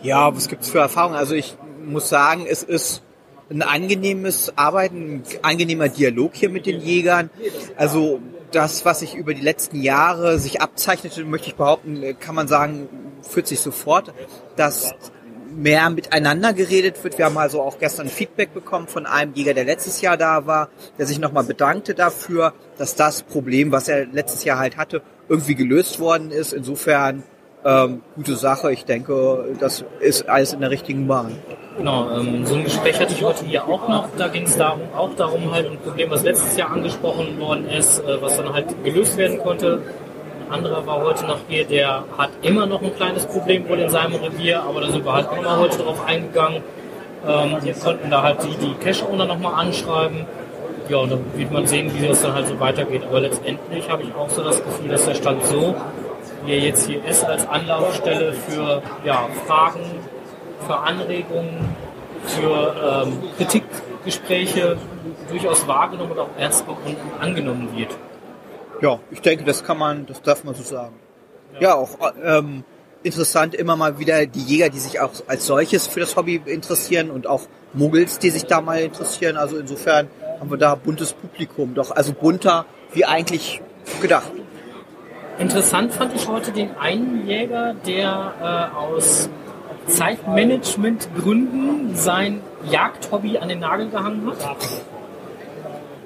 [0.01, 1.15] Ja, was gibt's für Erfahrungen?
[1.15, 3.03] Also ich muss sagen, es ist
[3.49, 7.29] ein angenehmes Arbeiten, ein angenehmer Dialog hier mit den Jägern.
[7.75, 8.19] Also
[8.51, 12.87] das, was sich über die letzten Jahre sich abzeichnete, möchte ich behaupten, kann man sagen,
[13.21, 14.13] führt sich sofort,
[14.55, 14.93] dass
[15.55, 17.17] mehr miteinander geredet wird.
[17.17, 20.69] Wir haben also auch gestern Feedback bekommen von einem Jäger, der letztes Jahr da war,
[20.97, 25.55] der sich nochmal bedankte dafür, dass das Problem, was er letztes Jahr halt hatte, irgendwie
[25.55, 26.53] gelöst worden ist.
[26.53, 27.23] Insofern
[27.65, 28.71] ähm, gute Sache.
[28.71, 31.35] Ich denke, das ist alles in der richtigen Bahn.
[31.77, 34.07] Genau, ähm, so ein Gespräch hatte ich heute hier auch noch.
[34.17, 37.99] Da ging es darum, auch darum, halt ein Problem, was letztes Jahr angesprochen worden ist,
[37.99, 39.81] äh, was dann halt gelöst werden konnte.
[40.47, 43.89] Ein anderer war heute noch hier, der hat immer noch ein kleines Problem wohl in
[43.89, 46.61] seinem Revier, aber da sind wir halt auch nochmal heute drauf eingegangen.
[47.27, 50.25] Ähm, wir konnten da halt die, die Cache-Owner nochmal anschreiben.
[50.87, 53.01] Ja, und dann wird man sehen, wie das dann halt so weitergeht.
[53.09, 55.75] Aber letztendlich habe ich auch so das Gefühl, dass der Stand so,
[56.45, 59.81] wie er jetzt hier ist, als Anlaufstelle für ja, Fragen,
[60.65, 61.75] für Anregungen,
[62.25, 64.77] für ähm, Kritikgespräche
[65.29, 67.97] durchaus wahrgenommen und auch ernst und angenommen wird.
[68.81, 70.95] Ja, ich denke, das kann man, das darf man so sagen.
[71.59, 72.63] Ja, auch ähm,
[73.03, 77.11] interessant immer mal wieder die Jäger, die sich auch als solches für das Hobby interessieren
[77.11, 79.37] und auch Muggels, die sich da mal interessieren.
[79.37, 83.61] Also insofern haben wir da buntes Publikum, doch also bunter wie eigentlich
[84.01, 84.31] gedacht.
[85.37, 89.29] Interessant fand ich heute den einen Jäger, der äh, aus
[89.87, 94.57] Zeitmanagementgründen sein Jagdhobby an den Nagel gehangen hat.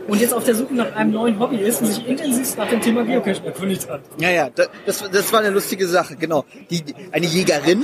[0.08, 2.82] Und jetzt auf der Suche nach einem neuen Hobby ist und sich intensiv nach dem
[2.82, 4.02] Thema Geocaching erkundigt hat.
[4.18, 4.68] Ja, ja, das,
[5.12, 6.46] das, war eine lustige Sache, genau.
[6.72, 7.84] Die, eine Jägerin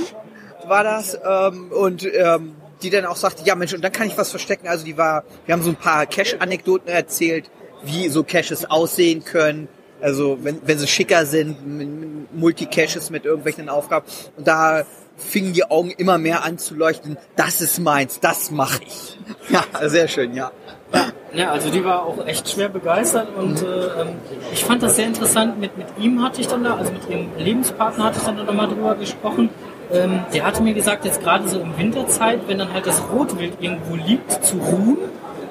[0.66, 4.18] war das ähm, und ähm, die dann auch sagte, ja Mensch, und dann kann ich
[4.18, 4.66] was verstecken.
[4.66, 7.48] Also die war, wir haben so ein paar Cache-Anekdoten erzählt,
[7.84, 9.68] wie so Caches aussehen können.
[10.00, 11.56] Also wenn, wenn sie schicker sind,
[12.34, 14.06] Multicaches mit irgendwelchen Aufgaben.
[14.36, 14.84] Und da
[15.16, 17.16] fingen die Augen immer mehr an zu leuchten.
[17.36, 19.18] Das ist meins, das mache ich.
[19.48, 20.50] Ja, sehr schön, ja.
[21.32, 24.08] Ja, also die war auch echt schwer begeistert und äh, ähm,
[24.52, 25.60] ich fand das sehr interessant.
[25.60, 28.44] Mit, mit ihm hatte ich dann da, also mit ihrem Lebenspartner hatte ich dann da
[28.44, 29.50] nochmal drüber gesprochen.
[29.92, 33.54] Ähm, der hatte mir gesagt, jetzt gerade so im Winterzeit, wenn dann halt das Rotwild
[33.60, 34.98] irgendwo liegt zu ruhen,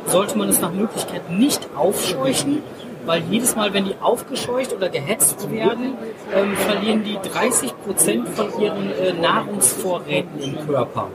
[0.07, 2.61] sollte man es nach Möglichkeit nicht aufscheuchen,
[3.05, 5.93] weil jedes Mal, wenn die aufgescheucht oder gehetzt werden,
[6.35, 11.07] ähm, verlieren die 30 Prozent von ihren äh, Nahrungsvorräten im Körper.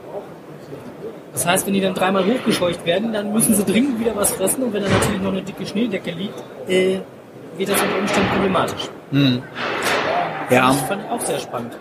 [1.32, 4.64] Das heißt, wenn die dann dreimal hochgescheucht werden, dann müssen sie dringend wieder was fressen
[4.64, 6.34] und wenn dann natürlich noch eine dicke Schneedecke liegt,
[6.68, 6.98] äh,
[7.56, 8.88] wird das unter Umständen problematisch.
[10.50, 10.68] Ja.
[10.68, 11.78] Das fand ich auch sehr spannend.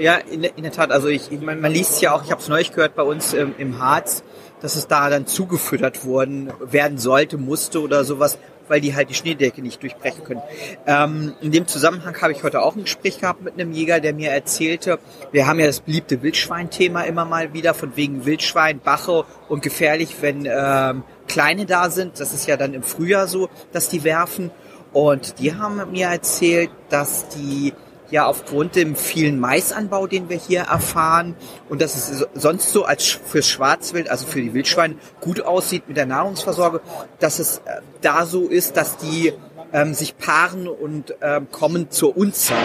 [0.00, 0.90] Ja, in, der- in der Tat.
[0.92, 3.54] Also ich, man, man liest ja auch, ich habe es neulich gehört bei uns ähm,
[3.58, 4.22] im Harz,
[4.60, 8.38] dass es da dann zugefüttert worden werden sollte, musste oder sowas,
[8.68, 10.42] weil die halt die Schneedecke nicht durchbrechen können.
[10.86, 14.14] Ähm, in dem Zusammenhang habe ich heute auch ein Gespräch gehabt mit einem Jäger, der
[14.14, 14.98] mir erzählte,
[15.32, 20.16] wir haben ja das beliebte Wildschwein-Thema immer mal wieder, von wegen Wildschwein, Bache und gefährlich,
[20.20, 22.20] wenn ähm, Kleine da sind.
[22.20, 24.50] Das ist ja dann im Frühjahr so, dass die werfen.
[24.92, 27.74] Und die haben mir erzählt, dass die
[28.10, 31.34] ja aufgrund dem vielen Maisanbau, den wir hier erfahren
[31.68, 35.96] und dass es sonst so als fürs Schwarzwild, also für die Wildschweine gut aussieht mit
[35.96, 36.80] der Nahrungsversorgung,
[37.18, 39.32] dass es äh, da so ist, dass die
[39.72, 42.56] ähm, sich paaren und ähm, kommen zur Unzeit.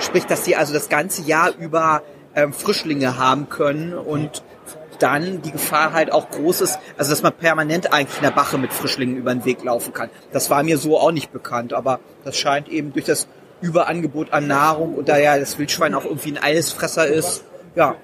[0.00, 2.02] Sprich, dass die also das ganze Jahr über
[2.34, 4.42] ähm, Frischlinge haben können und
[4.98, 8.58] dann die Gefahr halt auch groß ist, also dass man permanent eigentlich in der Bache
[8.58, 10.10] mit Frischlingen über den Weg laufen kann.
[10.32, 13.26] Das war mir so auch nicht bekannt, aber das scheint eben durch das
[13.60, 17.44] Überangebot an Nahrung und da ja das Wildschwein auch irgendwie ein Eisfresser ist,
[17.76, 17.94] ja,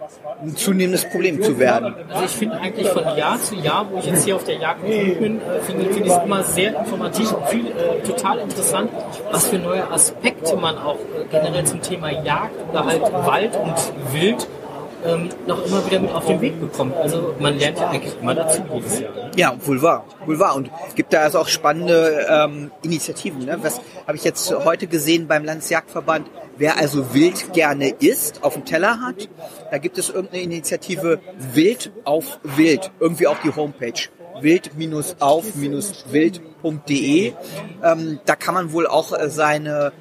[0.43, 1.95] ein zunehmendes Problem zu werden.
[2.09, 4.83] Also ich finde eigentlich von Jahr zu Jahr, wo ich jetzt hier auf der Jagd
[4.85, 8.91] bin, äh, finde find ich es immer sehr informativ und viel, äh, total interessant,
[9.31, 13.75] was für neue Aspekte man auch äh, generell zum Thema Jagd oder halt Wald und
[14.13, 14.47] Wild
[15.05, 16.95] ähm, noch immer wieder mit auf den Weg bekommt.
[16.97, 19.31] Also man lernt ja eigentlich immer dazu ne?
[19.37, 20.57] Ja, wohl wahr, wohl wahr.
[20.57, 23.45] Und gibt da also auch spannende ähm, Initiativen.
[23.45, 23.59] Ne?
[23.63, 26.29] Was habe ich jetzt heute gesehen beim Landesjagdverband?
[26.59, 29.29] Wer also wild gerne isst, auf dem Teller hat,
[29.71, 31.21] da gibt es irgendeine Initiative
[31.53, 34.09] Wild auf Wild, irgendwie auch die Homepage
[34.41, 37.33] wild-auf-wild.de.
[37.83, 39.93] Ähm, da kann man wohl auch äh, seine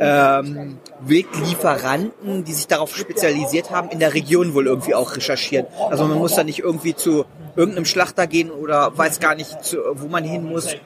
[0.00, 5.66] ähm, Wildlieferanten, die sich darauf spezialisiert haben, in der Region wohl irgendwie auch recherchieren.
[5.90, 7.24] Also man muss da nicht irgendwie zu
[7.56, 10.76] irgendeinem Schlachter gehen oder weiß gar nicht, zu, wo man hin muss.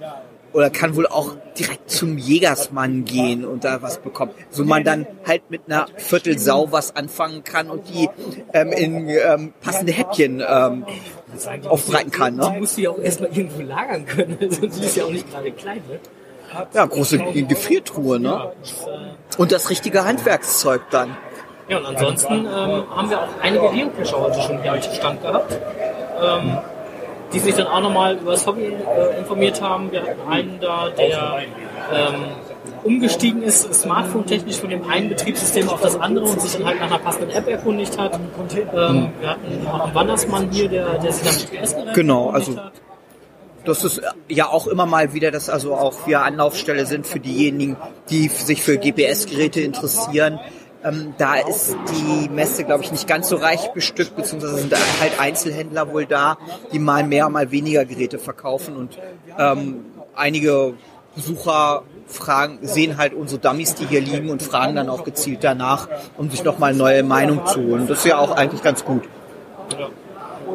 [0.55, 4.33] Oder kann wohl auch direkt zum Jägersmann gehen und da was bekommen.
[4.51, 8.11] So man dann halt mit einer Viertelsau was anfangen kann und die
[8.53, 10.85] ähm, in ähm, passende Häppchen ähm,
[11.65, 12.39] aufbereiten kann.
[12.39, 12.61] Die Ne?
[12.61, 14.37] muss sie ja auch erstmal irgendwo lagern können.
[14.43, 15.99] Also die ist ja auch nicht gerade klein, ne?
[16.75, 18.21] Ja, große Gefriertruhe.
[18.21, 18.53] Ne?
[19.39, 21.17] Und das richtige Handwerkszeug dann.
[21.69, 25.59] Ja, und ansonsten ähm, haben wir auch einige Geocacher heute schon hier am Stand gehabt,
[26.23, 26.59] ähm,
[27.33, 29.91] die sich dann auch nochmal über das Hobby äh, informiert haben.
[29.91, 31.39] Wir hatten einen da, der
[31.93, 32.15] ähm,
[32.85, 36.89] umgestiegen ist, smartphone-technisch von dem einen Betriebssystem auf das andere und sich dann halt nach
[36.89, 38.15] einer passenden App erkundigt hat.
[38.15, 42.65] Ähm, wir hatten auch einen Wandersmann hier, der, der sich am GPS-Gerät Genau, erkundigt also-
[42.65, 42.73] hat.
[43.65, 47.77] Das ist ja auch immer mal wieder, dass also auch wir Anlaufstelle sind für diejenigen,
[48.11, 50.41] die sich für GPS-Geräte interessieren.
[50.85, 54.79] Ähm, da ist die Messe, glaube ich, nicht ganz so reich bestückt, beziehungsweise sind da
[55.01, 56.39] halt Einzelhändler wohl da,
[56.73, 58.99] die mal mehr, mal weniger Geräte verkaufen und
[59.39, 60.75] ähm, einige
[61.15, 65.89] Besucher fragen, sehen halt unsere Dummies, die hier liegen und fragen dann auch gezielt danach,
[66.17, 67.87] um sich nochmal neue Meinung zu holen.
[67.87, 69.03] Das ist ja auch eigentlich ganz gut.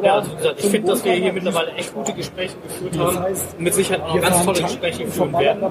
[0.02, 3.16] Ja, also wie gesagt, ich finde, dass wir hier mittlerweile echt gute Gespräche geführt haben
[3.16, 5.62] und mit Sicherheit auch ganz tolle Gespräche führen werden.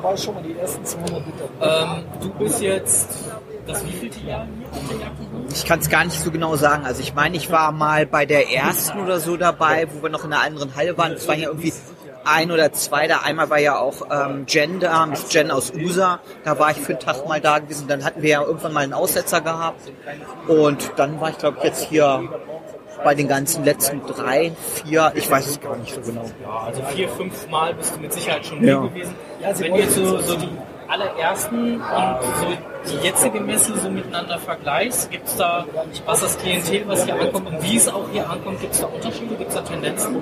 [1.61, 3.09] Ähm, du bist jetzt
[3.67, 5.11] das wievielte Jahr hier?
[5.53, 6.85] Ich kann es gar nicht so genau sagen.
[6.85, 10.23] Also ich meine, ich war mal bei der ersten oder so dabei, wo wir noch
[10.23, 11.13] in einer anderen Halle waren.
[11.13, 11.73] Es waren ja irgendwie
[12.23, 13.19] ein oder zwei da.
[13.19, 16.19] Einmal war ja auch ähm, Jen da, Miss Jen aus USA.
[16.43, 17.87] Da war ich für einen Tag mal da gewesen.
[17.87, 19.81] Dann hatten wir ja irgendwann mal einen Aussetzer gehabt.
[20.47, 22.29] Und dann war ich, glaube ich, jetzt hier
[23.03, 24.51] bei den ganzen letzten drei,
[24.83, 25.11] vier.
[25.15, 26.25] Ich weiß es gar nicht so genau.
[26.41, 28.81] Ja, also vier, fünf Mal bist du mit Sicherheit schon Ja.
[28.81, 29.15] hier gewesen.
[29.59, 30.49] Wenn du jetzt so, so die
[30.87, 31.81] allerersten und
[32.39, 32.47] so
[32.89, 35.65] die jetzige Messe so miteinander vergleichst, gibt es da,
[36.05, 38.87] was das Klientel, was hier ankommt und wie es auch hier ankommt, gibt es da
[38.87, 40.15] Unterschiede, gibt es da Tendenzen?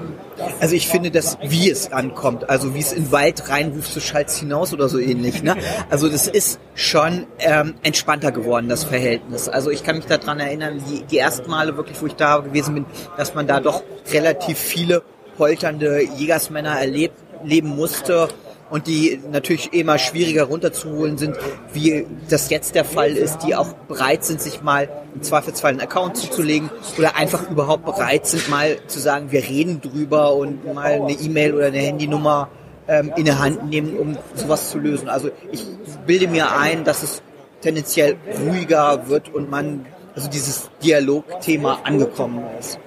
[0.59, 4.37] Also ich finde, dass wie es ankommt, also wie es in Wald reinruft, so schallt's
[4.37, 5.43] hinaus oder so ähnlich.
[5.43, 5.55] Ne?
[5.89, 9.47] Also das ist schon ähm, entspannter geworden, das Verhältnis.
[9.49, 12.73] Also ich kann mich daran erinnern, die, die ersten Male wirklich, wo ich da gewesen
[12.73, 12.85] bin,
[13.17, 15.03] dass man da doch relativ viele
[15.37, 18.29] polternde Jägersmänner erlebt, leben musste
[18.69, 21.35] und die natürlich immer schwieriger runterzuholen sind,
[21.71, 25.81] wie das jetzt der Fall ist, die auch bereit sind, sich mal im Zweifelsfall einen
[25.81, 30.93] Account zuzulegen oder einfach überhaupt bereit sind, mal zu sagen, wir reden drüber und mal
[30.93, 32.49] eine E-Mail oder eine Handynummer
[32.87, 35.09] ähm, in der Hand nehmen, um sowas zu lösen.
[35.09, 35.65] Also ich
[36.05, 37.21] bilde mir ein, dass es
[37.61, 42.79] tendenziell ruhiger wird und man, also dieses Dialogthema angekommen ist.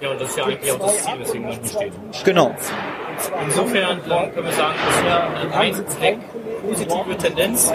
[0.00, 1.92] Ja, und das ist ja eigentlich auch das Ziel, weswegen man hier steht.
[2.24, 2.54] Genau.
[3.44, 6.18] Insofern ähm, können wir sagen, bisher eine einweg
[6.66, 7.72] positive Tendenz.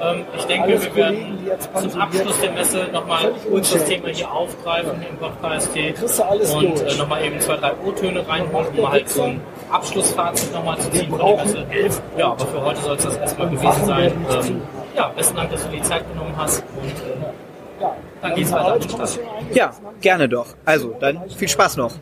[0.00, 5.04] Ähm, ich denke, wir werden zum Abschluss der Messe nochmal kurz das Thema hier aufgreifen
[5.08, 5.70] im Podcast
[6.54, 10.90] und äh, nochmal eben zwei, drei O-Töne reinholen, um halt so ein Abschlussfazit nochmal zu
[10.90, 11.66] ziehen von der Messe.
[12.16, 14.12] Ja, aber für heute soll es das erstmal gewesen sein.
[14.30, 14.62] Ähm,
[14.96, 17.86] ja, besten Dank, dass du die Zeit genommen hast und äh,
[18.22, 19.18] dann geht's weiter an den Start.
[19.52, 20.46] Ja, gerne doch.
[20.64, 21.92] Also, dann viel Spaß noch.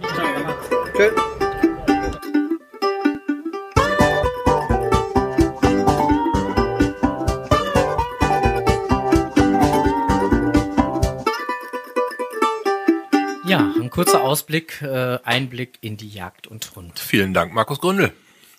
[14.07, 14.19] Tschö.
[14.19, 16.99] Ausblick, äh, Einblick in die Jagd und Hund.
[16.99, 18.13] Vielen Dank, Markus Gründel.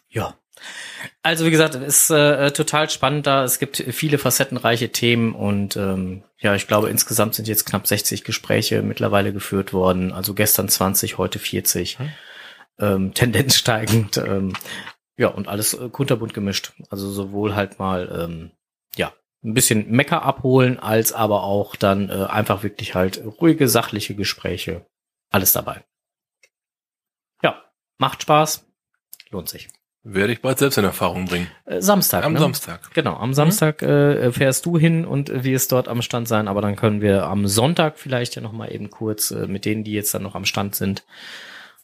[0.10, 0.36] Ja.
[1.24, 3.44] Also wie gesagt, es ist äh, total spannend da.
[3.44, 8.24] Es gibt viele facettenreiche Themen und ähm, ja, ich glaube insgesamt sind jetzt knapp 60
[8.24, 10.12] Gespräche mittlerweile geführt worden.
[10.12, 11.98] Also gestern 20, heute 40.
[12.80, 14.18] Ähm, Tendenz steigend.
[14.18, 14.54] Ähm,
[15.18, 16.74] ja, und alles äh, kunterbunt gemischt.
[16.90, 18.52] Also sowohl halt mal ähm,
[18.96, 24.16] ja ein bisschen Mecker abholen, als aber auch dann äh, einfach wirklich halt ruhige, sachliche
[24.16, 24.86] Gespräche.
[25.30, 25.84] Alles dabei.
[27.44, 27.64] Ja,
[27.98, 28.66] macht Spaß,
[29.30, 29.70] lohnt sich.
[30.04, 31.52] Werde ich bald selbst in Erfahrung bringen.
[31.66, 32.24] Äh, Samstag.
[32.24, 32.40] Am ne?
[32.40, 32.94] Samstag.
[32.94, 36.78] Genau, am Samstag äh, fährst du hin und wirst dort am Stand sein, aber dann
[36.78, 40.24] können wir am Sonntag vielleicht ja nochmal eben kurz äh, mit denen, die jetzt dann
[40.24, 41.04] noch am Stand sind,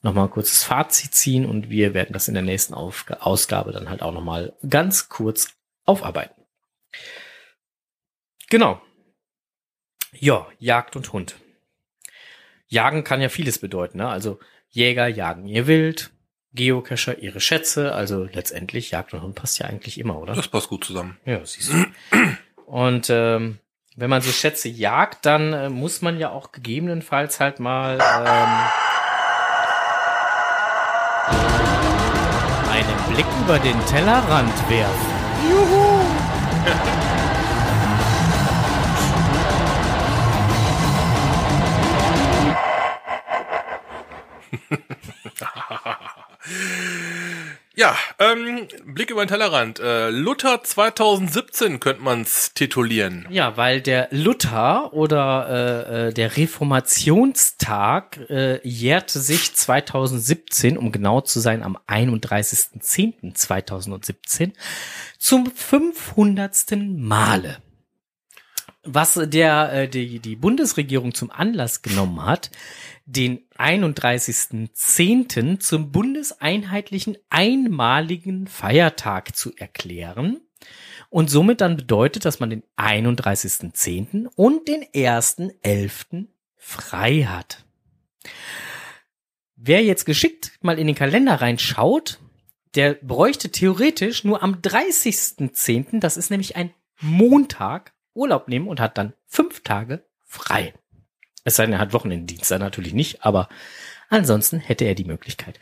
[0.01, 3.89] nochmal ein kurzes Fazit ziehen und wir werden das in der nächsten Auf Ausgabe dann
[3.89, 5.53] halt auch nochmal ganz kurz
[5.85, 6.41] aufarbeiten.
[8.49, 8.81] Genau.
[10.13, 11.35] Ja, Jagd und Hund.
[12.75, 14.07] Jagen kann ja vieles bedeuten, ne?
[14.07, 14.37] Also
[14.69, 16.11] Jäger jagen ihr Wild,
[16.53, 20.33] Geocacher ihre Schätze, also letztendlich Jagd und Hund passt ja eigentlich immer, oder?
[20.33, 21.17] Das passt gut zusammen.
[21.25, 21.85] Ja, siehst du.
[22.65, 23.59] Und ähm,
[23.95, 28.49] wenn man so Schätze jagt, dann äh, muss man ja auch gegebenenfalls halt mal ähm,
[32.71, 35.14] einen Blick über den Tellerrand werfen.
[47.77, 49.79] Ja, ähm, Blick über den Tellerrand.
[49.79, 53.27] Äh, Luther 2017 könnte man's titulieren.
[53.29, 61.19] Ja, weil der Luther oder äh, äh, der Reformationstag äh, jährte sich 2017, um genau
[61.19, 64.53] zu sein, am 31.10.2017
[65.19, 66.77] zum 500.
[66.77, 67.57] Male.
[68.85, 72.51] Was der äh, die, die Bundesregierung zum Anlass genommen hat,
[73.05, 75.59] den 31.10.
[75.59, 80.41] zum bundeseinheitlichen einmaligen Feiertag zu erklären
[81.09, 84.27] und somit dann bedeutet, dass man den 31.10.
[84.35, 86.27] und den 1.11.
[86.57, 87.65] frei hat.
[89.55, 92.19] Wer jetzt geschickt mal in den Kalender reinschaut,
[92.75, 98.97] der bräuchte theoretisch nur am 30.10., das ist nämlich ein Montag, Urlaub nehmen und hat
[98.97, 100.73] dann fünf Tage frei.
[101.43, 103.49] Es sei denn, er hat Wochenenddienst, dann natürlich nicht, aber
[104.09, 105.59] ansonsten hätte er die Möglichkeit.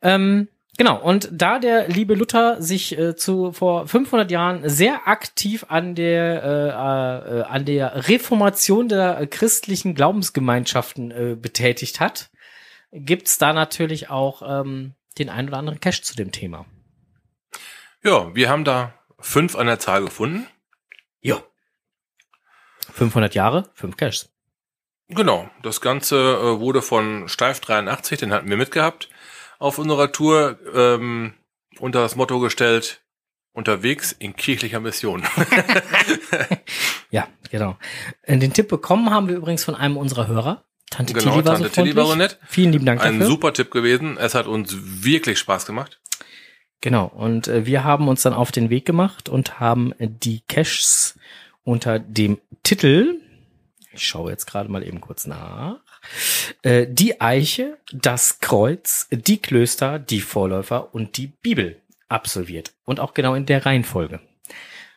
[0.00, 5.66] Ähm, genau, und da der liebe Luther sich äh, zu vor 500 Jahren sehr aktiv
[5.68, 12.30] an der äh, äh, an der Reformation der christlichen Glaubensgemeinschaften äh, betätigt hat,
[12.92, 16.64] gibt's da natürlich auch ähm, den ein oder anderen Cash zu dem Thema.
[18.02, 20.46] Ja, wir haben da fünf an der Zahl gefunden.
[21.20, 21.42] Ja.
[22.98, 24.30] 500 Jahre, fünf Cashs.
[25.08, 29.08] Genau, das Ganze äh, wurde von Steif 83, den hatten wir mitgehabt,
[29.58, 31.32] auf unserer Tour ähm,
[31.78, 33.00] unter das Motto gestellt,
[33.52, 35.24] unterwegs in kirchlicher Mission.
[37.10, 37.78] Ja, genau.
[38.22, 40.64] Äh, Den Tipp bekommen haben wir übrigens von einem unserer Hörer.
[40.90, 42.30] Tante Genau, Tilly war Tante so Tilly war so freundlich.
[42.32, 42.38] nett.
[42.48, 43.26] Vielen lieben Dank Ein dafür.
[43.26, 44.18] super Tipp gewesen.
[44.18, 46.00] Es hat uns wirklich Spaß gemacht.
[46.82, 47.06] Genau.
[47.06, 51.18] Und äh, wir haben uns dann auf den Weg gemacht und haben die Caches
[51.64, 53.22] unter dem Titel,
[53.94, 55.80] ich schaue jetzt gerade mal eben kurz nach,
[56.60, 62.74] äh, die Eiche, das Kreuz, die Klöster, die Vorläufer und die Bibel absolviert.
[62.84, 64.20] Und auch genau in der Reihenfolge.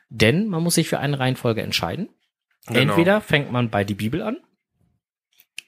[0.10, 2.10] Denn man muss sich für eine Reihenfolge entscheiden.
[2.68, 2.80] Genau.
[2.80, 4.36] Entweder fängt man bei die Bibel an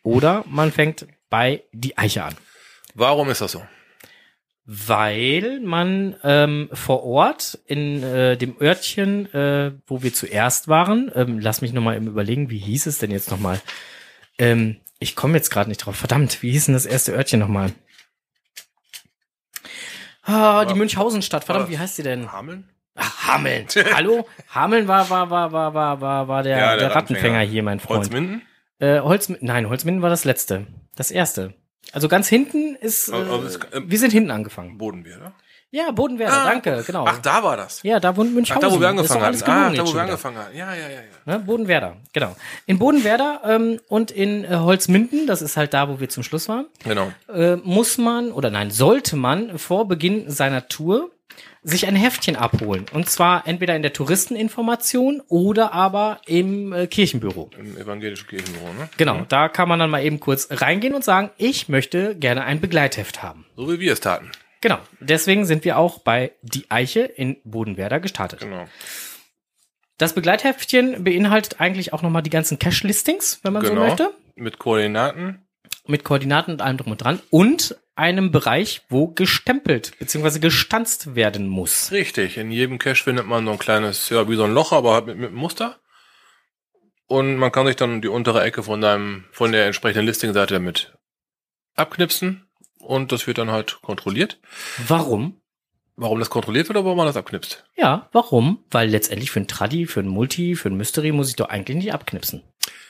[0.03, 2.35] oder man fängt bei die Eiche an.
[2.95, 3.65] Warum ist das so?
[4.65, 11.39] Weil man ähm, vor Ort in äh, dem Örtchen, äh, wo wir zuerst waren, ähm,
[11.39, 13.59] lass mich nochmal eben überlegen, wie hieß es denn jetzt nochmal?
[14.37, 15.97] Ähm, ich komme jetzt gerade nicht drauf.
[15.97, 17.73] Verdammt, wie hieß denn das erste Örtchen nochmal?
[20.23, 21.43] Ah, die Münchhausenstadt.
[21.43, 22.31] Verdammt, wie heißt sie denn?
[22.31, 22.69] Hameln?
[22.95, 23.67] Ach, Hameln.
[23.93, 24.25] Hallo?
[24.49, 27.51] Hameln war, war, war, war, war, war, war der, Ja, der, der Rattenfänger Rattenfänger.
[27.51, 27.99] hier, mein Freund.
[28.03, 28.41] Holzminden?
[28.79, 30.67] Äh, Holzminden, nein, Holzminden war das letzte.
[30.95, 31.53] Das erste.
[31.93, 34.77] Also ganz hinten ist, äh, Also es- äh, wir sind hinten angefangen.
[34.77, 35.31] Bodenbier, oder?
[35.71, 37.03] Ja, Bodenwerder, Ah, danke, genau.
[37.07, 37.81] Ach, da war das.
[37.81, 38.61] ja, da wohnt Ach, Münchhausen.
[38.69, 40.55] da, wo wir angefangen alles Ah, da, wo wir angefangen hatten.
[40.55, 41.01] Ja, ja, ja, ja.
[41.37, 41.39] Ne?
[41.39, 42.35] Bodenwerder, genau.
[42.67, 46.47] In Bodenwerder ähm, und in äh, Holzminden, das ist halt da, wo wir zum Schluss
[46.47, 47.11] waren, Genau.
[47.33, 51.09] äh, muss man oder nein, sollte man vor Beginn seiner Tour
[51.63, 52.85] sich ein Heftchen abholen.
[52.91, 57.49] Und zwar entweder in der Touristeninformation oder aber im äh, Kirchenbüro.
[57.57, 58.89] Im evangelischen Kirchenbüro, ne?
[58.97, 62.59] Genau, da kann man dann mal eben kurz reingehen und sagen, ich möchte gerne ein
[62.59, 63.45] Begleitheft haben.
[63.55, 64.31] So wie wir es taten.
[64.61, 68.39] Genau, deswegen sind wir auch bei Die Eiche in Bodenwerder gestartet.
[68.39, 68.65] Genau.
[69.97, 73.85] Das Begleitheftchen beinhaltet eigentlich auch nochmal die ganzen Cache-Listings, wenn man so genau.
[73.85, 74.11] möchte.
[74.35, 75.45] Mit Koordinaten.
[75.85, 80.39] mit Koordinaten und allem drum und dran und einem Bereich, wo gestempelt bzw.
[80.39, 81.91] gestanzt werden muss.
[81.91, 84.93] Richtig, in jedem Cache findet man so ein kleines, ja, wie so ein Loch, aber
[84.93, 85.79] halt mit, mit einem Muster.
[87.07, 90.97] Und man kann sich dann die untere Ecke von deinem, von der entsprechenden Listing-Seite damit
[91.75, 92.47] abknipsen.
[92.79, 94.39] Und das wird dann halt kontrolliert.
[94.87, 95.39] Warum?
[95.95, 97.65] Warum das kontrolliert wird oder warum man das abknipst?
[97.75, 98.63] Ja, warum?
[98.71, 101.77] Weil letztendlich für ein Tradi, für ein Multi, für ein Mystery muss ich doch eigentlich
[101.77, 102.43] nicht abknipsen.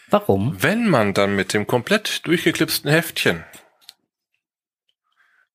[0.10, 0.56] Warum?
[0.62, 3.44] Wenn man dann mit dem komplett durchgeklipsten Heftchen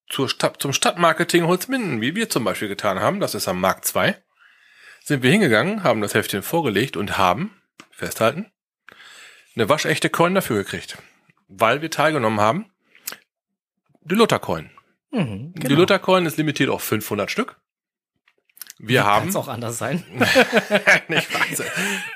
[0.08, 3.84] zur Stadt, zum Stadtmarketing Holzminden, wie wir zum Beispiel getan haben, das ist am Markt
[3.84, 4.16] 2,
[5.04, 8.50] sind wir hingegangen, haben das Heftchen vorgelegt und haben, festhalten,
[9.54, 10.98] eine waschechte Coin dafür gekriegt.
[11.48, 12.70] Weil wir teilgenommen haben,
[14.02, 14.70] die Luther-Coin.
[15.10, 17.60] Mhm, Die Luther-Coin ist limitiert auf 500 Stück.
[18.78, 19.22] Wir haben...
[19.22, 20.04] Kann es auch anders sein.
[21.08, 21.66] nicht Wahnsinn.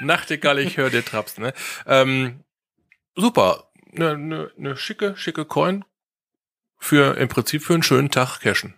[0.01, 1.53] Nachtigall, ich höre dir Traps, ne?
[1.87, 2.45] Ähm,
[3.17, 3.71] super.
[3.95, 5.85] Eine ne, ne schicke, schicke Coin
[6.83, 8.75] für im Prinzip für einen schönen Tag cashen.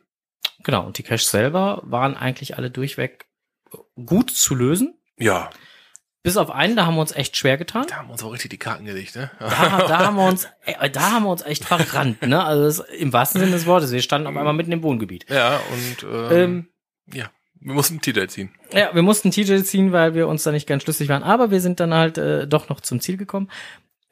[0.63, 3.27] Genau, und die Caches selber waren eigentlich alle durchweg
[3.97, 4.95] gut zu lösen.
[5.19, 5.51] Ja,
[6.23, 7.85] Bis auf einen, da haben wir uns echt schwer getan.
[7.89, 9.31] da haben wir uns auch richtig die Karten gelegt, ne?
[9.39, 12.43] Da, da haben wir uns, äh, da haben wir uns echt verrannt, ne?
[12.43, 13.93] Also das, im wahrsten Sinne des Wortes.
[13.93, 15.27] Wir standen auf einmal mitten im Wohngebiet.
[15.29, 16.69] Ja, und ähm, Ähm,
[17.13, 17.31] ja,
[17.61, 18.55] wir mussten einen Titel ziehen.
[18.73, 21.23] ja, wir mussten TJ ziehen, weil wir uns da nicht ganz schlüssig waren.
[21.23, 23.51] Aber wir sind dann halt äh, doch noch zum Ziel gekommen.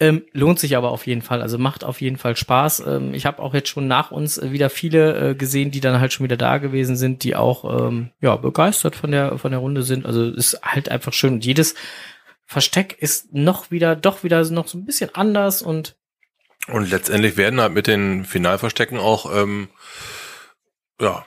[0.03, 1.43] Ähm, lohnt sich aber auf jeden Fall.
[1.43, 2.83] Also macht auf jeden Fall Spaß.
[2.89, 6.13] Ähm, ich habe auch jetzt schon nach uns wieder viele äh, gesehen, die dann halt
[6.13, 9.85] schon wieder da gewesen sind, die auch ähm, ja begeistert von der von der Runde
[9.85, 10.05] sind.
[10.05, 11.35] Also ist halt einfach schön.
[11.35, 11.77] Und jedes
[12.47, 15.95] Versteck ist noch wieder, doch wieder noch so ein bisschen anders und
[16.67, 19.69] Und letztendlich werden halt mit den Finalverstecken auch ähm,
[21.01, 21.25] ja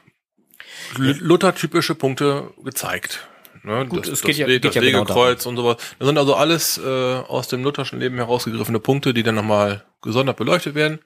[0.97, 3.25] Luther-typische Punkte gezeigt.
[3.65, 5.77] Ne, Gut, das, es das, geht ja- We- geht das ja genau Wegekreuz und sowas.
[5.97, 6.83] Das sind also alles äh,
[7.27, 10.99] aus dem lutherschen Leben herausgegriffene Punkte, die dann nochmal gesondert beleuchtet werden.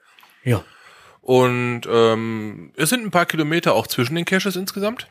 [0.44, 0.64] ja.
[1.22, 5.08] Und ähm, es sind ein paar Kilometer auch zwischen den Caches insgesamt.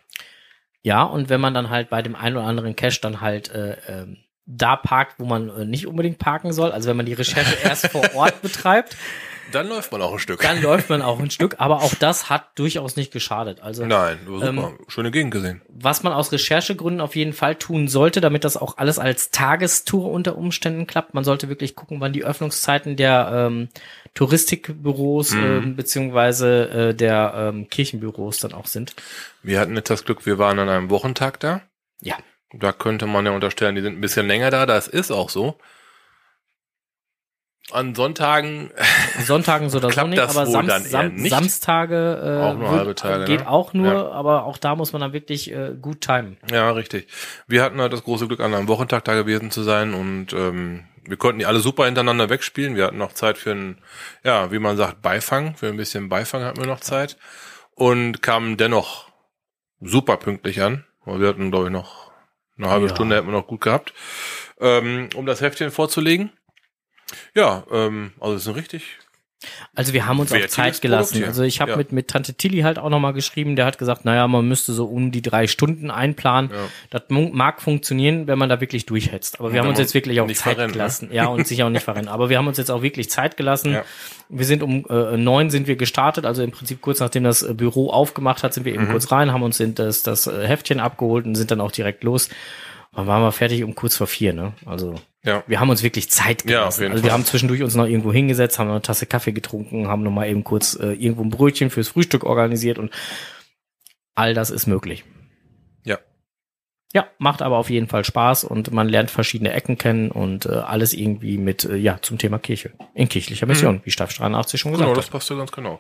[0.82, 3.76] Ja, und wenn man dann halt bei dem einen oder anderen Cache dann halt äh,
[3.86, 7.56] ähm, da parkt, wo man äh, nicht unbedingt parken soll, also wenn man die Recherche
[7.62, 8.96] erst vor Ort betreibt,
[9.52, 10.40] Dann läuft man auch ein Stück.
[10.42, 13.60] dann läuft man auch ein Stück, aber auch das hat durchaus nicht geschadet.
[13.60, 14.46] Also Nein, super.
[14.48, 15.62] Ähm, Schöne Gegend gesehen.
[15.68, 20.10] was man aus Recherchegründen auf jeden Fall tun sollte, damit das auch alles als Tagestour
[20.10, 21.14] unter Umständen klappt.
[21.14, 23.68] Man sollte wirklich gucken, wann die Öffnungszeiten der ähm,
[24.14, 25.44] Touristikbüros Mhm.
[25.44, 28.94] ähm, beziehungsweise äh, der ähm, Kirchenbüros dann auch sind.
[29.42, 31.62] Wir hatten jetzt das Glück, wir waren an einem Wochentag da.
[32.00, 32.16] Ja.
[32.52, 34.64] Da könnte man ja unterstellen, die sind ein bisschen länger da.
[34.66, 35.58] Das ist auch so.
[37.70, 38.70] An Sonntagen
[39.24, 41.30] Sonntagen so oder so nicht, das aber Sam Sam nicht?
[41.30, 43.48] Samstage äh, Auch nur halbe Tage, geht ne?
[43.48, 44.10] auch nur, Ja.
[44.10, 46.38] aber auch da muss man dann wirklich äh, gut timen.
[46.50, 47.08] Ja, richtig.
[47.46, 50.84] Wir hatten halt das große Glück, an einem Wochentag da gewesen zu sein und ähm,
[51.04, 52.74] wir konnten die alle super hintereinander wegspielen.
[52.76, 53.78] Wir hatten noch Zeit für einen,
[54.24, 55.54] ja, wie man sagt, Beifang.
[55.56, 57.16] Für ein bisschen Beifang hatten wir noch Zeit
[57.74, 59.08] und kamen dennoch
[59.80, 60.84] super pünktlich an.
[61.04, 62.10] Weil wir hatten, glaube ich, noch
[62.58, 62.94] eine halbe Ja.
[62.94, 63.94] Stunde hätten wir noch gut gehabt,
[64.60, 66.30] ähm, um das Heftchen vorzulegen.
[67.34, 68.82] Ja, ähm, also es ist ein richtig
[69.76, 71.12] Also wir haben uns auch Zeit gelassen.
[71.12, 71.28] Produkt.
[71.28, 71.76] Also ich habe Ja.
[71.76, 74.86] mit, mit Tante Tilly halt auch nochmal geschrieben, der hat gesagt, naja, man müsste so
[74.86, 76.50] um die drei Stunden einplanen.
[76.50, 76.56] Ja.
[76.90, 79.38] Das mag funktionieren, wenn man da wirklich durchhetzt.
[79.38, 80.66] Aber wir haben uns jetzt wirklich auch Zeit ne?
[80.66, 81.10] gelassen.
[81.12, 82.08] Ja, und sich auch nicht verrennen.
[82.08, 83.72] Aber wir haben uns jetzt auch wirklich Zeit gelassen.
[83.74, 83.84] Ja.
[84.28, 87.54] Wir sind um äh, neun sind wir gestartet, also im Prinzip kurz nachdem das äh,
[87.54, 88.90] Büro aufgemacht hat, sind wir eben Mhm.
[88.90, 92.28] kurz rein, haben uns das, das äh, Heftchen abgeholt und sind dann auch direkt los.
[92.92, 94.54] Dann waren wir fertig um kurz vor vier, ne?
[94.66, 95.44] Also Ja.
[95.46, 96.80] wir haben uns wirklich Zeit Ja, auf gelassen.
[96.82, 97.18] jeden also wir Fall.
[97.18, 100.28] haben zwischendurch uns noch irgendwo hingesetzt, haben noch eine Tasse Kaffee getrunken, haben noch mal
[100.28, 102.92] eben kurz äh, irgendwo ein Brötchen fürs Frühstück organisiert und
[104.14, 105.04] all das ist möglich.
[105.84, 105.98] Ja.
[106.94, 110.54] Ja, macht aber auf jeden Fall Spaß und man lernt verschiedene Ecken kennen und äh,
[110.54, 112.72] alles irgendwie mit, äh, ja, zum Thema Kirche.
[112.94, 114.92] In kirchlicher Mission, wie Staff 83 schon gesagt Mhm.
[114.92, 115.12] Genau, das hat.
[115.12, 115.78] passt ja ganz genau.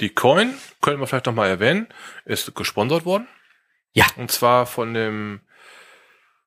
[0.00, 0.52] Die Coin,
[0.82, 1.88] könnten wir vielleicht noch mal erwähnen,
[2.26, 3.26] ist gesponsert worden.
[3.94, 4.04] Ja.
[4.18, 5.40] Und zwar von dem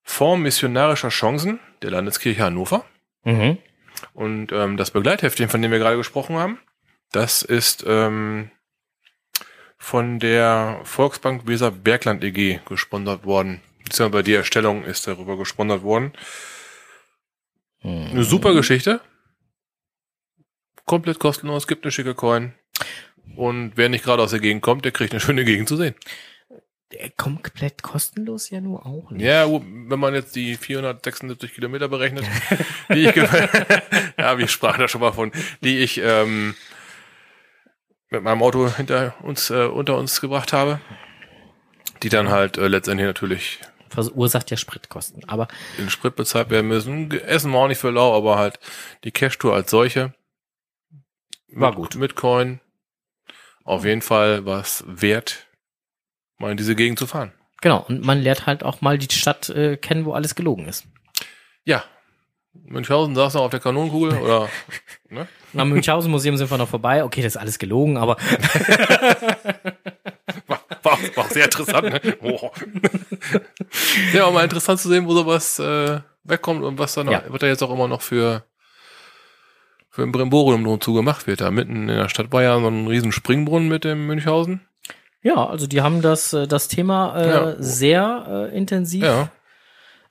[0.04, 2.86] Fonds Missionarischer Chancen der Landeskirche Hannover.
[3.24, 3.58] Mhm.
[4.14, 6.60] Und ähm, das Begleitheftchen, von dem wir gerade gesprochen haben,
[7.12, 8.52] das ist ähm,
[9.78, 13.62] von der Volksbank Weser Bergland EG gesponsert worden.
[13.84, 16.14] Beziehungsweise die Erstellung ist darüber gesponsert worden.
[17.84, 19.02] Eine super Geschichte.
[20.86, 22.54] Komplett kostenlos, gibt eine schicke Coin.
[23.36, 25.96] Und wer nicht gerade aus der Gegend kommt, der kriegt eine schöne Gegend zu sehen.
[27.18, 29.24] Komplett kostenlos ja nur auch nicht.
[29.24, 32.26] Ja, wenn man jetzt die 476 Kilometer berechnet,
[32.90, 33.16] die ich,
[34.18, 35.32] ja, wir sprachen da schon mal von,
[35.62, 36.56] die ich ähm,
[38.10, 40.80] mit meinem Auto hinter uns, äh, unter uns gebracht habe,
[42.04, 43.60] die dann halt äh, letztendlich natürlich
[43.94, 45.28] Verursacht ja Spritkosten.
[45.30, 47.12] Aber in Sprit bezahlt werden müssen.
[47.12, 48.60] Essen wir auch nicht für lau, aber halt
[49.04, 50.14] die Cash-Tour als solche
[51.50, 51.96] War mit, gut.
[51.96, 52.60] Mit Coin.
[53.64, 55.48] Auf jeden Fall was wert,
[56.38, 57.32] mal in diese Gegend zu fahren.
[57.62, 60.86] Genau, und man lernt halt auch mal die Stadt äh, kennen, wo alles gelogen ist.
[61.64, 61.84] Ja.
[62.54, 64.50] Münchhausen saß noch auf der Kanonenkugel oder,
[65.10, 65.28] ne?
[65.56, 67.04] Am Münchhausen Museum sind wir noch vorbei.
[67.04, 68.18] Okay, das ist alles gelogen, aber
[70.48, 72.02] War, war, war auch sehr interessant, ne?
[72.22, 72.52] Oh.
[74.14, 77.24] ja, auch mal interessant zu sehen, wo sowas äh, wegkommt und was dann Ja.
[77.32, 78.44] wird da jetzt auch immer noch für
[79.90, 81.42] für ein Brimborium drum zu gemacht wird.
[81.42, 84.62] Da mitten in der Stadt war ja so ein riesen Springbrunnen mit dem Münchhausen.
[85.24, 87.56] Ja, also die haben das, äh, das Thema äh, Ja.
[87.60, 89.04] sehr äh, intensiv.
[89.04, 89.32] Ja.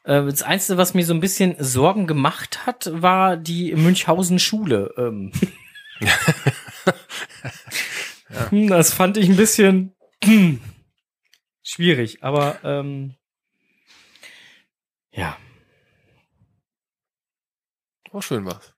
[0.04, 4.92] Äh, das Einzige, was mir so ein bisschen Sorgen gemacht hat, war die Münchhausen Schule.
[4.96, 5.32] Ähm.
[8.48, 9.94] Hm, Das fand ich ein bisschen
[10.24, 10.58] hm,
[11.62, 13.14] schwierig, aber ähm,
[15.10, 15.36] ja.
[18.10, 18.74] War schön was.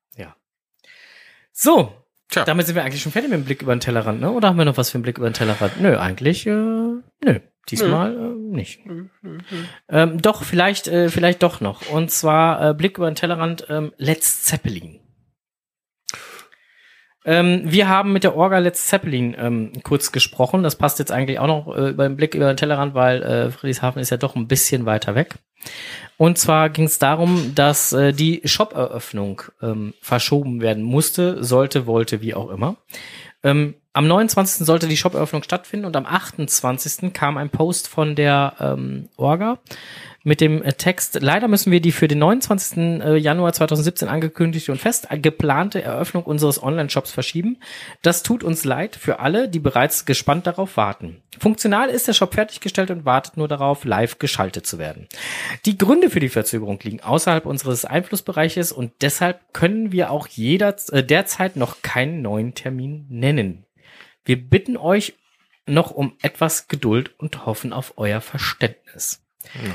[1.57, 2.04] So,
[2.35, 2.45] Tja.
[2.45, 4.31] damit sind wir eigentlich schon fertig mit dem Blick über den Tellerrand, ne?
[4.31, 5.81] Oder haben wir noch was für einen Blick über den Tellerrand?
[5.81, 7.41] Nö, eigentlich, äh, nö.
[7.71, 8.81] Diesmal äh, nicht.
[9.89, 11.89] Ähm, doch, vielleicht, äh, vielleicht doch noch.
[11.91, 15.01] Und zwar äh, Blick über den Tellerrand, ähm, Let's Zeppelin.
[17.25, 20.63] Ähm, wir haben mit der Orga Let's Zeppelin ähm, kurz gesprochen.
[20.63, 23.51] Das passt jetzt eigentlich auch noch äh, über den Blick über den Tellerrand, weil äh,
[23.51, 25.37] Friedrichshafen ist ja doch ein bisschen weiter weg.
[26.17, 32.21] Und zwar ging es darum, dass äh, die Shop-Eröffnung ähm, verschoben werden musste, sollte, wollte,
[32.21, 32.77] wie auch immer.
[33.43, 34.67] Ähm, am 29.
[34.67, 37.13] sollte die Shop-Eröffnung stattfinden und am 28.
[37.13, 39.59] kam ein Post von der ähm, Orga
[40.25, 42.79] mit dem äh, Text, leider müssen wir die für den 29.
[42.79, 47.59] äh, Januar 2017 angekündigte und fest geplante Eröffnung unseres Online-Shops verschieben.
[48.03, 51.23] Das tut uns leid für alle, die bereits gespannt darauf warten.
[51.39, 55.07] Funktional ist der Shop fertiggestellt und wartet nur darauf, live geschaltet zu werden.
[55.67, 60.75] Die Gründe für die Verzögerung liegen außerhalb unseres Einflussbereiches und deshalb können wir auch jeder,
[60.91, 63.65] äh, derzeit noch keinen neuen Termin nennen.
[64.25, 65.15] Wir bitten euch
[65.67, 69.25] noch um etwas Geduld und hoffen auf euer Verständnis.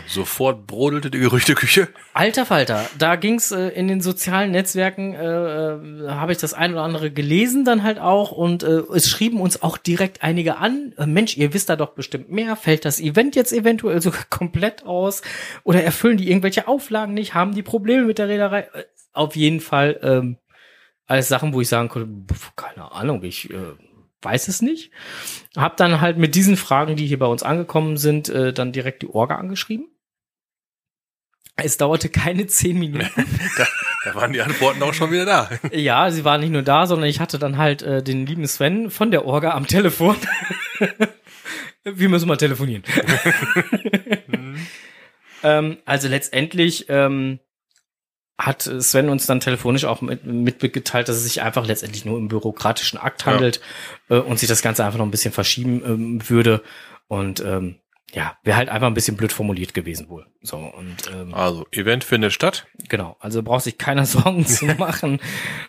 [0.08, 1.90] Sofort brodelte die Gerüchteküche.
[2.14, 6.74] Alter Falter, da ging's äh, in den sozialen Netzwerken, äh, äh, habe ich das ein
[6.74, 10.94] oder andere gelesen dann halt auch und äh, es schrieben uns auch direkt einige an,
[10.98, 14.86] äh, Mensch, ihr wisst da doch bestimmt mehr, fällt das Event jetzt eventuell sogar komplett
[14.86, 15.22] aus
[15.64, 18.62] oder erfüllen die irgendwelche Auflagen nicht, haben die Probleme mit der Reederei?
[18.74, 20.38] Äh, auf jeden Fall ähm,
[21.06, 23.76] alles Sachen, wo ich sagen konnte, pf, keine Ahnung, ich äh,
[24.22, 24.92] weiß es nicht.
[25.56, 29.02] Hab dann halt mit diesen Fragen, die hier bei uns angekommen sind, äh, dann direkt
[29.02, 29.88] die Orga angeschrieben.
[31.56, 33.10] Es dauerte keine zehn Minuten.
[33.58, 33.68] Da,
[34.06, 35.50] da waren die Antworten auch schon wieder da.
[35.74, 38.90] ja, sie war nicht nur da, sondern ich hatte dann halt äh, den lieben Sven
[38.90, 40.16] von der Orga am Telefon.
[41.84, 42.84] Wir müssen mal telefonieren.
[45.44, 47.40] ähm, also letztendlich ähm,
[48.40, 52.30] hat Sven uns dann telefonisch auch mit, mitgeteilt, dass es sich einfach letztendlich nur im
[52.30, 53.60] bürokratischen Akt handelt
[54.10, 56.64] äh, und sich das Ganze einfach noch ein bisschen verschieben ähm, würde.
[57.10, 57.76] Und ähm,
[58.14, 60.26] ja, wäre halt einfach ein bisschen blöd formuliert gewesen wohl.
[60.42, 62.66] So und ähm, Also, Event findet statt.
[62.88, 65.20] Genau, also braucht sich keiner Sorgen zu machen.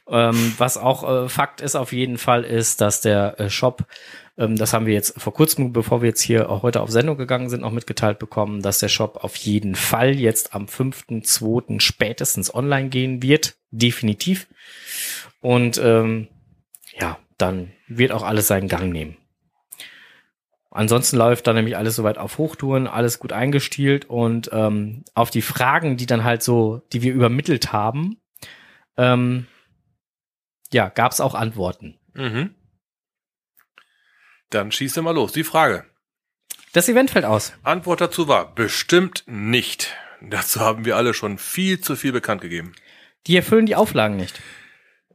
[0.09, 3.85] ähm, was auch äh, Fakt ist auf jeden Fall, ist, dass der äh, Shop,
[4.49, 7.63] das haben wir jetzt vor kurzem, bevor wir jetzt hier heute auf Sendung gegangen sind,
[7.63, 11.81] auch mitgeteilt bekommen, dass der Shop auf jeden Fall jetzt am 5.2.
[11.81, 13.57] spätestens online gehen wird.
[13.71, 14.49] Definitiv.
[15.41, 16.29] Und ähm,
[16.99, 19.17] ja, dann wird auch alles seinen Gang nehmen.
[20.71, 25.43] Ansonsten läuft dann nämlich alles soweit auf Hochtouren, alles gut eingestielt und ähm, auf die
[25.43, 28.19] Fragen, die dann halt so, die wir übermittelt haben,
[28.97, 29.49] ähm,
[30.73, 31.99] ja, gab es auch Antworten.
[32.15, 32.55] Mhm.
[34.51, 35.33] Dann schießt er mal los.
[35.33, 35.85] Die Frage.
[36.73, 37.53] Das Event fällt aus.
[37.63, 39.97] Antwort dazu war bestimmt nicht.
[40.21, 42.73] Dazu haben wir alle schon viel zu viel bekannt gegeben.
[43.27, 44.41] Die erfüllen die Auflagen nicht.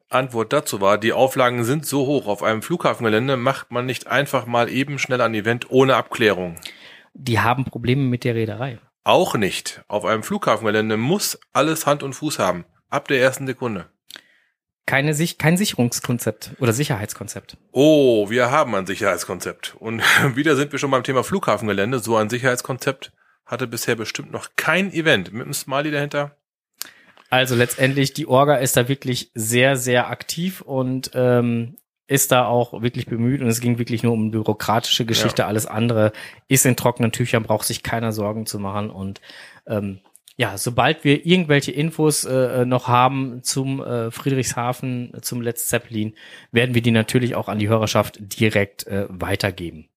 [0.10, 2.28] Antwort dazu war, die Auflagen sind so hoch.
[2.28, 6.58] Auf einem Flughafengelände macht man nicht einfach mal eben schnell ein Event ohne Abklärung.
[7.14, 8.80] Die haben Probleme mit der Reederei.
[9.04, 9.84] Auch nicht.
[9.88, 12.66] Auf einem Flughafengelände muss alles Hand und Fuß haben.
[12.90, 13.90] Ab der ersten Sekunde.
[14.86, 17.58] Keine Sich kein Sicherungskonzept oder Sicherheitskonzept.
[17.72, 19.76] Oh, wir haben ein Sicherheitskonzept.
[19.80, 20.02] Und
[20.36, 22.00] wieder sind wir schon beim Thema Flughafengelände.
[22.00, 23.12] So ein Sicherheitskonzept
[23.46, 25.34] hatte bisher bestimmt noch kein Event.
[25.34, 26.38] Mit einem Smiley dahinter.
[27.30, 31.76] Also letztendlich, die Orga ist da wirklich sehr, sehr aktiv und ähm,
[32.08, 35.42] ist da auch wirklich bemüht und es ging wirklich nur um bürokratische Geschichte.
[35.42, 35.48] Ja.
[35.48, 36.12] Alles andere
[36.48, 39.22] ist in trockenen Tüchern, braucht sich keiner Sorgen zu machen und
[39.66, 40.00] ähm,
[40.38, 46.16] ja, sobald wir irgendwelche Infos äh, noch haben zum äh, Friedrichshafen, zum Let's Zeppelin,
[46.52, 49.88] werden wir die natürlich auch an die Hörerschaft direkt äh, weitergeben.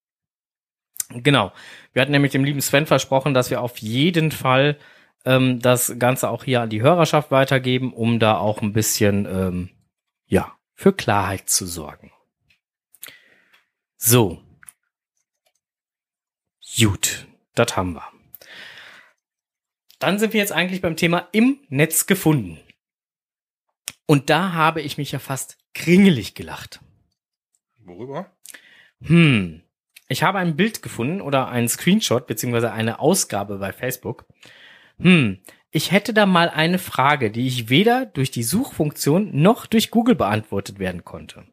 [1.10, 1.52] Genau.
[1.92, 4.78] Wir hatten nämlich dem lieben Sven versprochen, dass wir auf jeden Fall
[5.24, 9.70] ähm, das Ganze auch hier an die Hörerschaft weitergeben, um da auch ein bisschen, ähm,
[10.26, 12.12] ja, für Klarheit zu sorgen.
[13.96, 14.40] So.
[16.78, 18.17] Gut, das haben wir.
[19.98, 22.58] Dann sind wir jetzt eigentlich beim Thema im Netz gefunden.
[24.06, 26.80] Und da habe ich mich ja fast kringelig gelacht.
[27.78, 28.30] Worüber?
[29.02, 29.62] Hm.
[30.08, 34.26] Ich habe ein Bild gefunden oder einen Screenshot beziehungsweise eine Ausgabe bei Facebook.
[34.98, 35.38] Hm.
[35.70, 40.14] Ich hätte da mal eine Frage, die ich weder durch die Suchfunktion noch durch Google
[40.14, 41.44] beantwortet werden konnte.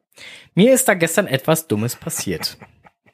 [0.54, 2.58] Mir ist da gestern etwas Dummes passiert.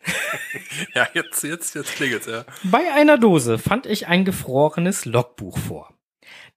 [0.93, 2.45] Ja, jetzt, jetzt, jetzt klingelt's, ja.
[2.64, 5.93] Bei einer Dose fand ich ein gefrorenes Logbuch vor.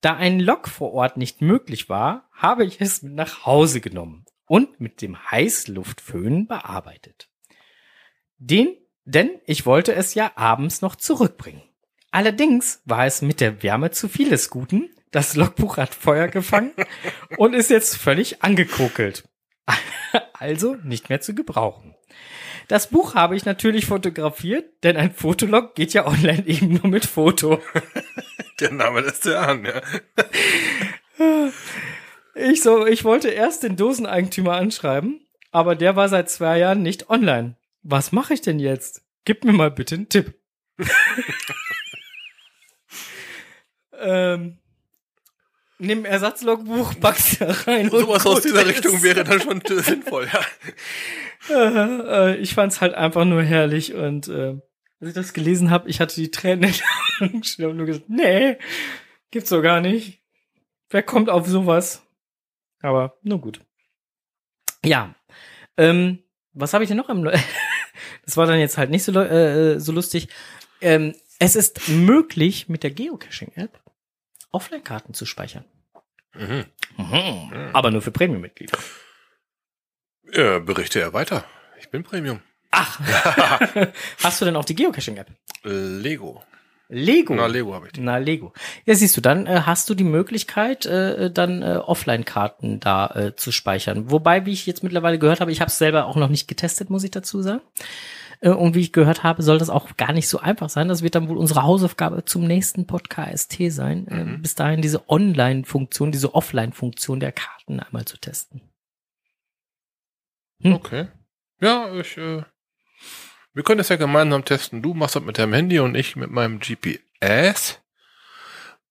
[0.01, 4.25] Da ein Log vor Ort nicht möglich war, habe ich es mit nach Hause genommen
[4.47, 7.29] und mit dem Heißluftföhn bearbeitet.
[8.39, 11.63] Den, denn ich wollte es ja abends noch zurückbringen.
[12.11, 14.91] Allerdings war es mit der Wärme zu viel des Guten.
[15.11, 16.73] Das Logbuch hat Feuer gefangen
[17.39, 19.29] und ist jetzt völlig angekokelt.
[20.35, 21.97] Also nicht mehr zu gebrauchen.
[22.69, 27.07] Das Buch habe ich natürlich fotografiert, denn ein Fotolog geht ja online eben nur mit
[27.07, 27.61] Foto.
[28.61, 29.83] Der Name lässt ja an, ja.
[32.37, 37.09] Ich so, ich wollte erst den Doseneigentümer anschreiben, aber der war seit zwei Jahren nicht
[37.09, 37.57] online.
[37.83, 39.03] Was mache ich denn jetzt?
[39.25, 40.35] Gib mir mal bitte einen Tipp.
[43.97, 44.59] ähm,
[45.79, 47.89] nimm Ersatzlogbuch, pack's da rein.
[47.91, 48.69] und Sowas aus dieser ist.
[48.69, 50.41] Richtung wäre dann schon sinnvoll, ja.
[51.51, 54.57] Äh, äh, ich fand's halt einfach nur herrlich und äh,
[55.01, 56.73] als ich das gelesen habe, ich hatte die Tränen
[57.21, 58.57] in stehen und nur gesagt, nee,
[59.31, 60.21] gibt's doch gar nicht.
[60.91, 62.03] Wer kommt auf sowas?
[62.81, 63.61] Aber nur gut.
[64.85, 65.15] Ja,
[65.77, 66.21] ähm,
[66.53, 67.29] was habe ich denn noch im?
[68.27, 70.29] Das war dann jetzt halt nicht so, lo- äh, so lustig.
[70.81, 73.79] Ähm, es ist möglich, mit der Geocaching-App
[74.55, 75.65] Offline-Karten zu speichern.
[76.35, 76.65] Mhm.
[77.73, 78.79] Aber nur für Premium-Mitglieder.
[80.33, 81.45] Ja, berichte er weiter.
[81.79, 82.41] Ich bin Premium.
[82.71, 82.99] Ach,
[84.23, 85.29] hast du denn auch die Geocaching-App?
[85.63, 86.43] Lego.
[86.89, 87.35] Lego.
[87.35, 88.01] Na, Lego habe ich die.
[88.01, 88.53] Na, Lego.
[88.85, 93.37] Ja, siehst du, dann äh, hast du die Möglichkeit, äh, dann äh, Offline-Karten da äh,
[93.37, 94.11] zu speichern.
[94.11, 96.91] Wobei, wie ich jetzt mittlerweile gehört habe, ich habe es selber auch noch nicht getestet,
[96.91, 97.63] muss ich dazu sagen.
[98.41, 100.89] Äh, und wie ich gehört habe, soll das auch gar nicht so einfach sein.
[100.89, 104.43] Das wird dann wohl unsere Hausaufgabe zum nächsten Podcast sein, äh, Mhm.
[104.43, 108.61] bis dahin diese Online-Funktion, diese Offline-Funktion der Karten einmal zu testen.
[110.63, 110.75] Hm.
[110.75, 111.09] Okay.
[111.61, 112.43] Ja, ich, äh,
[113.53, 114.83] wir können das ja gemeinsam testen.
[114.83, 117.81] Du machst das mit deinem Handy und ich mit meinem GPS.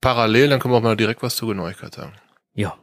[0.01, 2.13] Parallel, dann können wir auch mal direkt was zur Genauigkeit sagen.
[2.53, 2.77] Ja.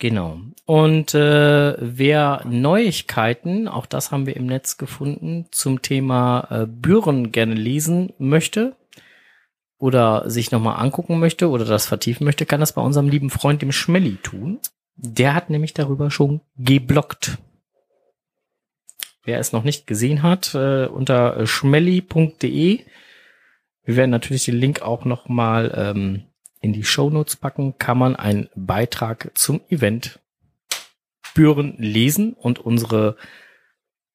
[0.00, 0.40] Genau.
[0.64, 7.32] Und äh, wer Neuigkeiten, auch das haben wir im Netz gefunden, zum Thema äh, Büren
[7.32, 8.74] gerne lesen möchte
[9.78, 13.60] oder sich nochmal angucken möchte oder das vertiefen möchte, kann das bei unserem lieben Freund,
[13.60, 14.58] dem Schmelly, tun.
[14.96, 17.36] Der hat nämlich darüber schon geblockt.
[19.24, 22.80] Wer es noch nicht gesehen hat, äh, unter äh, schmelly.de.
[23.84, 26.22] Wir werden natürlich den Link auch nochmal ähm,
[26.60, 30.20] in die Shownotes packen, kann man einen Beitrag zum Event
[31.34, 33.16] Büren lesen und unsere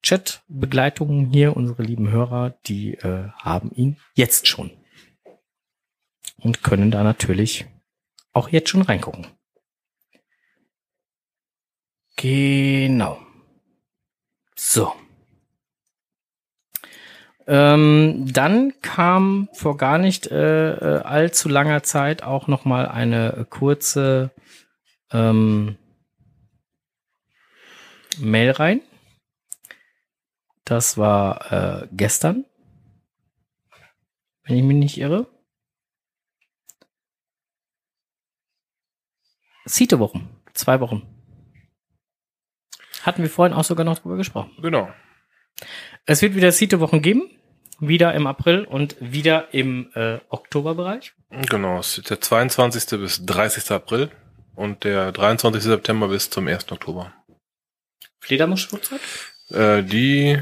[0.04, 4.72] Chat-Begleitungen hier, unsere lieben Hörer, die äh, haben ihn jetzt schon
[6.38, 7.66] und können da natürlich
[8.34, 9.28] auch jetzt schon reingucken.
[12.18, 13.20] Genau.
[14.56, 14.94] So.
[17.48, 23.46] Ähm, dann kam vor gar nicht äh, äh, allzu langer Zeit auch noch mal eine
[23.50, 24.32] kurze
[25.12, 25.78] ähm,
[28.18, 28.82] Mail rein.
[30.64, 31.52] Das war
[31.84, 32.46] äh, gestern,
[34.44, 35.28] wenn ich mich nicht irre.
[39.66, 41.04] Site-Wochen, zwei Wochen.
[43.04, 44.52] Hatten wir vorhin auch sogar noch drüber gesprochen.
[44.62, 44.92] Genau.
[46.06, 47.30] Es wird wieder Site-Wochen geben.
[47.80, 51.14] Wieder im April und wieder im äh, Oktoberbereich.
[51.30, 53.00] Genau, es ist der 22.
[53.00, 53.70] bis 30.
[53.72, 54.12] April
[54.56, 55.62] und der 23.
[55.62, 56.72] September bis zum 1.
[56.72, 57.12] Oktober.
[58.22, 59.02] Fledermaus-Uhrzeit?
[59.50, 60.42] Äh, die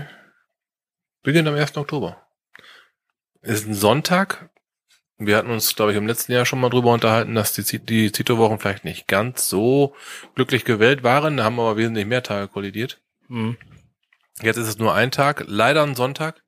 [1.24, 1.76] beginnt am 1.
[1.78, 2.22] Oktober.
[3.41, 4.49] Ist ein Sonntag.
[5.18, 8.11] Wir hatten uns, glaube ich, im letzten Jahr schon mal drüber unterhalten, dass die, die
[8.11, 9.95] Zito-Wochen vielleicht nicht ganz so
[10.36, 11.38] glücklich gewählt waren.
[11.38, 13.01] Da haben aber wesentlich mehr Tage kollidiert.
[13.28, 13.57] Hm.
[14.43, 16.43] Jetzt ist es nur ein Tag, leider ein Sonntag.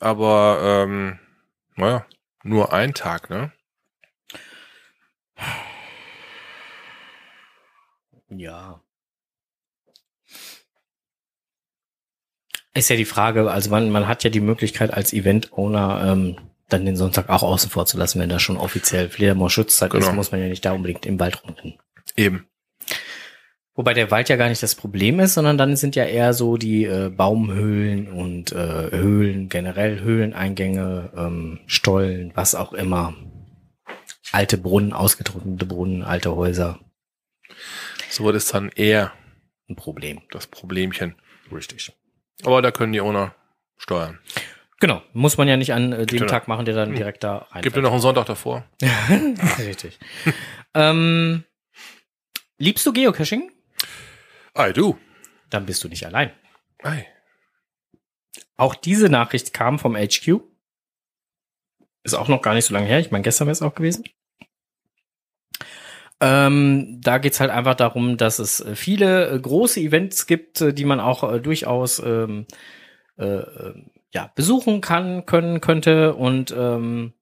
[0.00, 1.18] Aber, ähm,
[1.76, 2.06] naja,
[2.42, 3.52] nur ein Tag, ne?
[8.28, 8.80] Ja.
[12.74, 16.36] Ist ja die Frage, also man, man hat ja die Möglichkeit als Event-Owner ähm,
[16.68, 20.06] dann den Sonntag auch außen vor zu lassen, wenn da schon offiziell Fledermaus-Schutzzeit Genau.
[20.08, 21.78] ist, muss man ja nicht da unbedingt im Wald rumrennen.
[22.16, 22.48] Eben.
[23.76, 26.56] Wobei der Wald ja gar nicht das Problem ist, sondern dann sind ja eher so
[26.56, 33.14] die äh, Baumhöhlen und äh, Höhlen, generell Höhleneingänge, ähm, Stollen, was auch immer.
[34.30, 36.78] Alte Brunnen, ausgetrocknete Brunnen, alte Häuser,
[38.10, 39.12] So das ist dann eher
[39.68, 40.22] ein Problem.
[40.30, 41.16] das Problemchen.
[41.52, 41.92] Richtig.
[42.44, 43.34] Aber da können die Owner
[43.76, 44.18] steuern.
[44.80, 47.62] Genau, muss man ja nicht an äh, dem Tag machen, der dann direkt da rein.
[47.62, 48.64] Gibt ja noch einen Sonntag davor.
[49.58, 49.98] Richtig.
[50.74, 51.44] ähm,
[52.58, 53.50] liebst du Geocaching?
[54.54, 54.96] Ei, du.
[55.50, 56.30] Dann bist du nicht allein.
[56.82, 57.06] Ei.
[58.56, 60.40] Auch diese Nachricht kam vom HQ.
[62.04, 63.00] Ist auch noch gar nicht so lange her.
[63.00, 64.04] Ich meine, gestern wäre es auch gewesen.
[66.20, 70.84] Ähm, da geht's halt einfach darum, dass es viele äh, große Events gibt, äh, die
[70.84, 72.46] man auch äh, durchaus ähm,
[73.18, 73.74] äh, äh,
[74.12, 76.14] ja, besuchen kann, können, könnte.
[76.14, 77.14] Und ähm,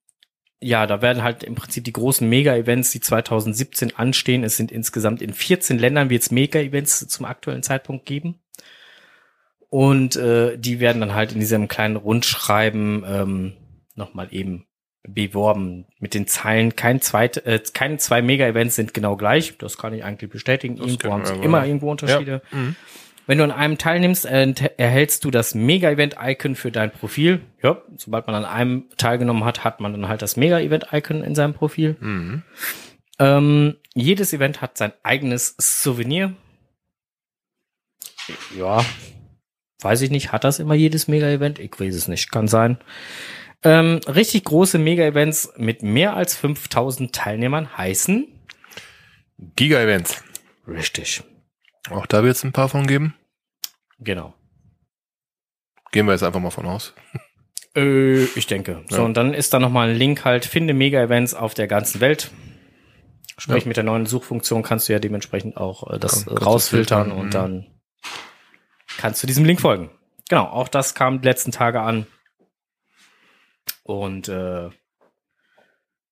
[0.62, 4.44] ja, da werden halt im Prinzip die großen Mega-Events, die 2017 anstehen.
[4.44, 8.40] Es sind insgesamt in 14 Ländern wird es Mega-Events zum aktuellen Zeitpunkt geben.
[9.68, 13.52] Und äh, die werden dann halt in diesem kleinen Rundschreiben ähm,
[13.94, 14.66] nochmal eben
[15.02, 16.76] beworben mit den Zeilen.
[16.76, 19.56] Kein zweit, äh, keine zwei Mega-Events sind genau gleich.
[19.58, 20.76] Das kann ich eigentlich bestätigen.
[20.76, 22.42] Das Irgendwo haben sie immer irgendwo Unterschiede.
[22.52, 22.58] Ja.
[22.58, 22.76] Mhm.
[23.26, 27.40] Wenn du an einem teilnimmst, äh, erhältst du das Mega-Event-Icon für dein Profil.
[27.62, 31.54] Ja, sobald man an einem teilgenommen hat, hat man dann halt das Mega-Event-Icon in seinem
[31.54, 31.96] Profil.
[32.00, 32.42] Mhm.
[33.18, 36.34] Ähm, jedes Event hat sein eigenes Souvenir.
[38.58, 38.84] Ja,
[39.80, 40.32] weiß ich nicht.
[40.32, 41.58] Hat das immer jedes Mega-Event?
[41.58, 42.32] Ich weiß es nicht.
[42.32, 42.78] Kann sein.
[43.62, 48.26] Ähm, richtig große Mega-Events mit mehr als 5000 Teilnehmern heißen.
[49.56, 50.24] Giga-Events.
[50.66, 51.22] Richtig.
[51.90, 53.14] Auch da wird es ein paar von geben.
[53.98, 54.34] Genau.
[55.90, 56.94] Gehen wir jetzt einfach mal von aus.
[57.74, 58.84] Äh, ich denke.
[58.90, 59.02] So, Ja.
[59.04, 62.30] und dann ist da nochmal ein Link halt, finde Mega-Events auf der ganzen Welt.
[63.38, 63.68] Sprich, Ja.
[63.68, 67.26] mit der neuen Suchfunktion kannst du ja dementsprechend auch äh, das Kann- rausfiltern filtern, und
[67.28, 67.30] mhm.
[67.30, 67.80] dann
[68.98, 69.90] kannst du diesem Link folgen.
[70.28, 72.06] Genau, auch das kam die letzten Tage an.
[73.84, 74.68] Und äh,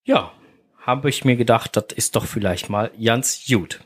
[0.05, 0.33] ja,
[0.79, 3.85] habe ich mir gedacht, das ist doch vielleicht mal ganz gut.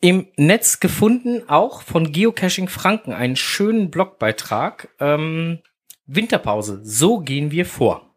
[0.00, 4.88] Im Netz gefunden, auch von Geocaching Franken, einen schönen Blogbeitrag.
[5.00, 5.58] Ähm,
[6.06, 8.08] Winterpause, so gehen wir vor.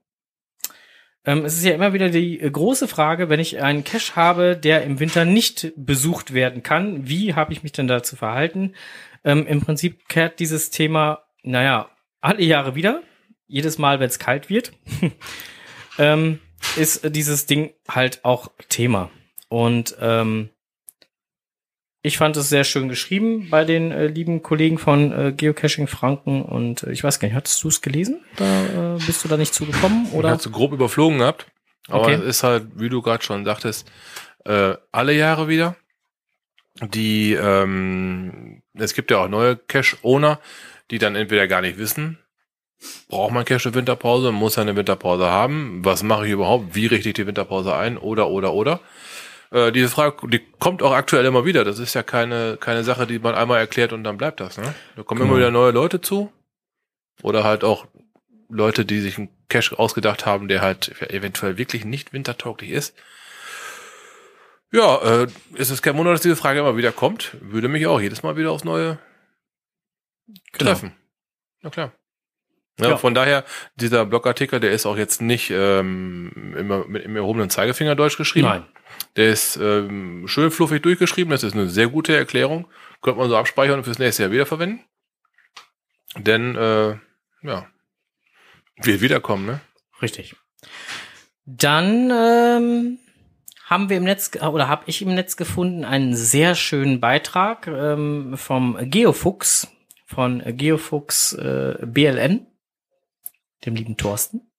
[1.23, 4.57] Ähm, es ist ja immer wieder die äh, große Frage, wenn ich einen Cache habe,
[4.57, 8.73] der im Winter nicht besucht werden kann, wie habe ich mich denn da zu verhalten?
[9.23, 11.89] Ähm, Im Prinzip kehrt dieses Thema, naja,
[12.21, 13.03] alle Jahre wieder,
[13.47, 14.71] jedes Mal, wenn es kalt wird,
[15.99, 16.39] ähm,
[16.75, 19.11] ist dieses Ding halt auch Thema.
[19.49, 20.49] Und ähm,
[22.03, 26.41] ich fand es sehr schön geschrieben bei den äh, lieben Kollegen von äh, Geocaching Franken
[26.41, 28.21] und äh, ich weiß gar nicht, hattest du es gelesen?
[28.37, 30.17] Da äh, bist du da nicht zugekommen Oder?
[30.19, 30.29] oder?
[30.31, 31.47] Hat so grob überflogen gehabt.
[31.87, 32.13] Aber Okay.
[32.15, 33.89] es ist halt, wie du gerade schon sagtest,
[34.45, 35.75] äh, alle Jahre wieder.
[36.81, 40.39] Die, ähm, es gibt ja auch neue Cache-Owner,
[40.89, 42.17] die dann entweder gar nicht wissen,
[43.09, 47.09] braucht man Cache Winterpause, muss er eine Winterpause haben, was mache ich überhaupt, wie richte
[47.09, 48.79] ich die Winterpause ein, oder, oder, oder.
[49.51, 51.63] Äh, diese Frage, die kommt auch aktuell immer wieder.
[51.63, 54.57] Das ist ja keine, keine Sache, die man einmal erklärt und dann bleibt das.
[54.57, 54.73] Ne?
[54.95, 55.31] Da kommen Genau.
[55.31, 56.31] immer wieder neue Leute zu.
[57.21, 57.87] Oder halt auch
[58.49, 62.95] Leute, die sich einen Cache ausgedacht haben, der halt eventuell wirklich nicht wintertauglich ist.
[64.71, 67.35] Ja, äh, ist es kein Wunder, dass diese Frage immer wieder kommt.
[67.41, 68.99] Würde mich auch jedes Mal wieder aufs Neue
[70.53, 70.93] treffen.
[71.61, 71.91] Na klar.
[72.79, 72.97] Ja, Ja.
[72.97, 73.43] Von daher,
[73.75, 78.47] dieser Blogartikel, der ist auch jetzt nicht ähm, immer mit im erhobenen Zeigefinger Deutsch geschrieben.
[78.47, 78.65] Nein.
[79.15, 81.31] Der ist ähm, schön fluffig durchgeschrieben.
[81.31, 82.67] Das ist eine sehr gute Erklärung.
[83.01, 84.81] Könnte man so abspeichern und fürs nächste Jahr wiederverwenden.
[86.17, 86.97] Denn, äh,
[87.43, 87.67] ja,
[88.77, 89.61] wird wiederkommen, ne?
[90.01, 90.35] Richtig.
[91.45, 92.99] Dann ähm,
[93.65, 98.37] haben wir im Netz oder habe ich im Netz gefunden einen sehr schönen Beitrag ähm,
[98.37, 99.67] vom Geofuchs
[100.11, 102.45] von Geofuchs äh, BLN,
[103.65, 104.50] dem lieben Thorsten,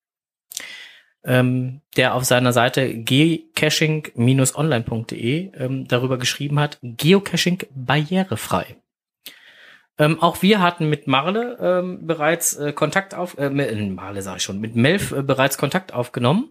[1.25, 8.77] ähm, der auf seiner Seite gcaching-online.de ähm, darüber geschrieben hat, Geocaching barrierefrei.
[9.99, 14.39] Ähm, auch wir hatten mit Marle ähm, bereits äh, Kontakt auf, äh, äh, Marle sage
[14.39, 16.49] ich schon, mit Melf äh, bereits Kontakt aufgenommen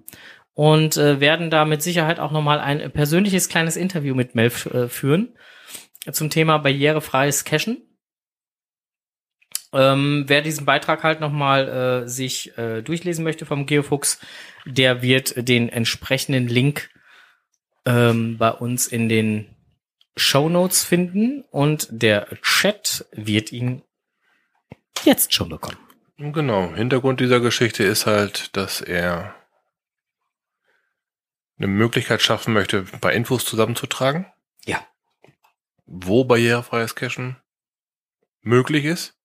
[0.53, 4.87] und äh, werden da mit Sicherheit auch nochmal ein persönliches kleines Interview mit Melf äh,
[4.87, 5.33] führen
[6.11, 7.81] zum Thema barrierefreies Cachen.
[9.73, 14.19] Ähm, wer diesen Beitrag halt nochmal äh, sich äh, durchlesen möchte vom Geofuchs,
[14.65, 16.89] der wird den entsprechenden Link
[17.85, 19.55] ähm, bei uns in den
[20.17, 23.81] Show Notes finden und der Chat wird ihn
[25.03, 25.77] jetzt schon bekommen.
[26.17, 26.73] Genau.
[26.75, 29.33] Hintergrund dieser Geschichte ist halt, dass er
[31.57, 34.25] eine Möglichkeit schaffen möchte, ein paar Infos zusammenzutragen.
[34.65, 34.85] Ja.
[35.85, 37.37] wo barrierefreies Cachen
[38.41, 39.15] möglich ist.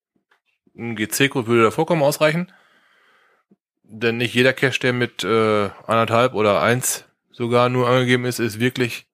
[0.76, 2.52] Ein GC-Code würde da vollkommen ausreichen.
[3.82, 8.58] Denn nicht jeder Cache, der mit äh, anderthalb oder eins sogar nur angegeben ist, ist
[8.58, 9.06] wirklich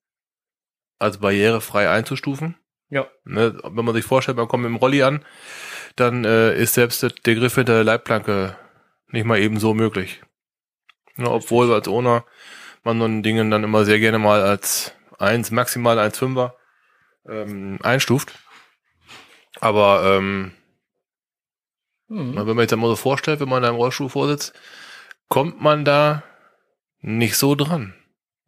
[0.98, 2.56] als barrierefrei einzustufen.
[2.88, 3.06] Ja.
[3.24, 5.24] Ne, wenn man sich vorstellt, man kommt mit dem Rolli an,
[5.96, 8.56] dann äh, ist selbst der der Griff hinter der Leitplanke
[9.08, 10.22] nicht mal eben so möglich.
[11.16, 12.24] Ne, obwohl als Owner
[12.84, 16.56] man so ein Dingen dann immer sehr gerne mal als eins, maximal als Fünfer
[17.26, 18.38] ähm, einstuft.
[19.60, 20.52] Aber ähm,
[22.12, 22.36] Hm.
[22.36, 24.52] wenn man sich das mal so vorstellt, wenn man da im Rollstuhl vorsitzt,
[25.28, 26.22] kommt man da
[27.00, 27.94] nicht so dran.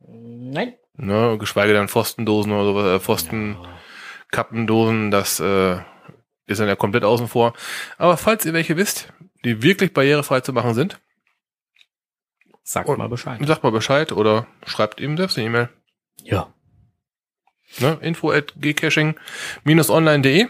[0.00, 0.74] Nein.
[0.96, 3.78] Ne, geschweige denn Pfostendosen oder sowas, äh, Pfosten, Ja.
[4.30, 5.78] Kappendosen, das äh,
[6.46, 7.54] ist dann ja komplett außen vor.
[7.98, 9.12] Aber falls ihr welche wisst,
[9.44, 11.00] die wirklich barrierefrei zu machen sind,
[12.66, 13.40] Sag Und- mal Bescheid.
[13.46, 15.68] sagt mal Bescheid oder schreibt ihm selbst eine E-Mail.
[16.22, 16.52] Ja.
[17.78, 17.98] Ne?
[18.00, 20.46] Info at gcaching-online.de.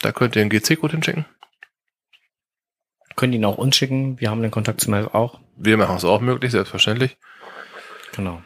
[0.00, 1.26] Da könnt ihr einen GC-Code hinschicken.
[3.18, 4.20] Könnt ihn auch uns schicken.
[4.20, 5.40] Wir haben den Kontakt zu Melv auch.
[5.56, 7.16] Wir machen es auch möglich, selbstverständlich.
[8.14, 8.40] Genau.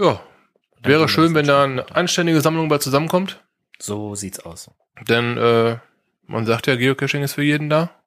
[0.00, 0.20] Ja,
[0.82, 3.40] Dann wäre schön, wenn da eine anständige Sammlung bei zusammenkommt.
[3.78, 4.68] So sieht's aus.
[5.08, 5.76] Denn äh,
[6.26, 8.02] man sagt ja, Geocaching ist für jeden da.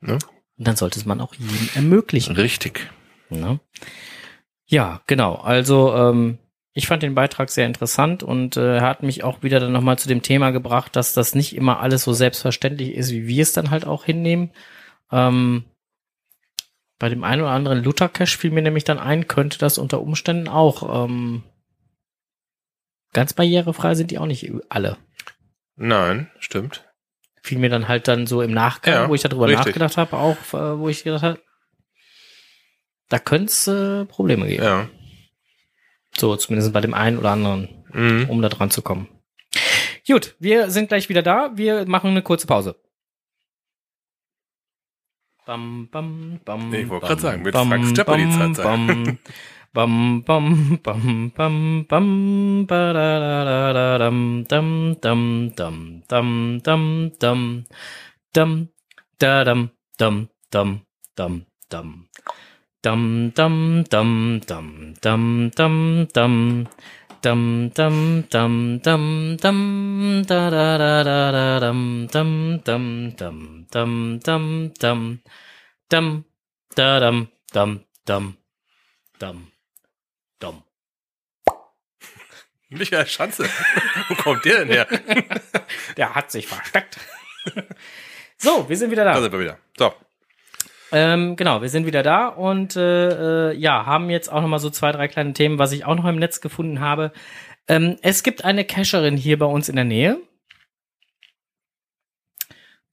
[0.00, 0.14] Ne?
[0.14, 2.34] Und dann sollte es man auch jedem ermöglichen.
[2.34, 2.90] Richtig.
[3.28, 3.60] Ne?
[4.64, 5.34] Ja, genau.
[5.34, 6.38] Also ähm,
[6.72, 10.08] ich fand den Beitrag sehr interessant und äh, hat mich auch wieder dann nochmal zu
[10.08, 13.70] dem Thema gebracht, dass das nicht immer alles so selbstverständlich ist, wie wir es dann
[13.70, 14.52] halt auch hinnehmen.
[15.10, 15.64] Ähm,
[16.98, 20.48] bei dem einen oder anderen Luther-Cache fiel mir nämlich dann ein, könnte das unter Umständen
[20.48, 21.42] auch ähm,
[23.12, 24.96] ganz barrierefrei sind die auch nicht alle.
[25.76, 26.84] Nein, stimmt.
[27.42, 29.66] Fiel mir dann halt dann so im Nachgang, Ja, wo ich darüber richtig.
[29.66, 31.40] nachgedacht habe, auch, äh, wo ich gedacht habe,
[33.08, 34.62] da könnte es äh, Probleme geben.
[34.62, 34.88] Ja.
[36.20, 38.28] So, zumindest bei dem einen oder anderen, Mhm.
[38.28, 39.08] um da dran zu kommen.
[40.06, 41.50] Gut, wir sind gleich wieder da.
[41.54, 42.76] Wir machen eine kurze Pause.
[45.46, 49.18] Bam, bam, bam, Ich wollte bam, grad sagen, wird bam, Frank die bam, Zeit sein.
[49.72, 57.12] Bam, bam, bam, bam, bam, ba, da, da, da, dam, dam, dam, dam, dam, dam,
[57.18, 57.64] dam,
[58.34, 58.68] dam,
[59.18, 60.82] da, dam, dam, dam,
[61.16, 62.08] dam, dam.
[62.82, 66.66] Dam, dam, dam, dam, dam, dam, dam.
[67.20, 74.20] Dam, dam, dam, dam, dam, da, da, da, da, da, dam, dam, dam, dam, dam,
[74.24, 75.20] dam, dam,
[75.90, 76.24] dam,
[76.74, 78.36] da, dam, dam, dam,
[79.18, 79.52] dam,
[80.38, 80.62] dam.
[82.70, 83.44] Michael Schanze.
[84.08, 84.86] Wo kommt der denn her?
[85.98, 86.98] Der hat sich versteckt.
[88.38, 89.12] so, wir sind wieder da.
[89.12, 89.58] Da sind wir wieder.
[89.76, 89.92] So.
[90.92, 94.58] Ähm, genau, wir sind wieder da und äh, äh, ja, haben jetzt auch noch mal
[94.58, 97.12] so zwei, drei kleine Themen, was ich auch noch im Netz gefunden habe.
[97.68, 100.18] Ähm, es gibt eine Cacherin hier bei uns in der Nähe,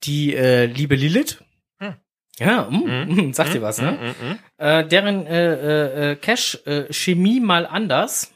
[0.04, 1.42] die äh, liebe Lilith.
[1.80, 1.94] Hm.
[2.38, 3.14] Ja, mm, Mhm.
[3.28, 3.92] mm, sagt dir was, ne?
[3.92, 4.38] Mhm, mhm, mhm.
[4.58, 8.32] Äh, deren äh, äh, äh, Cache äh, mal anders.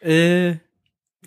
[0.00, 0.56] Äh,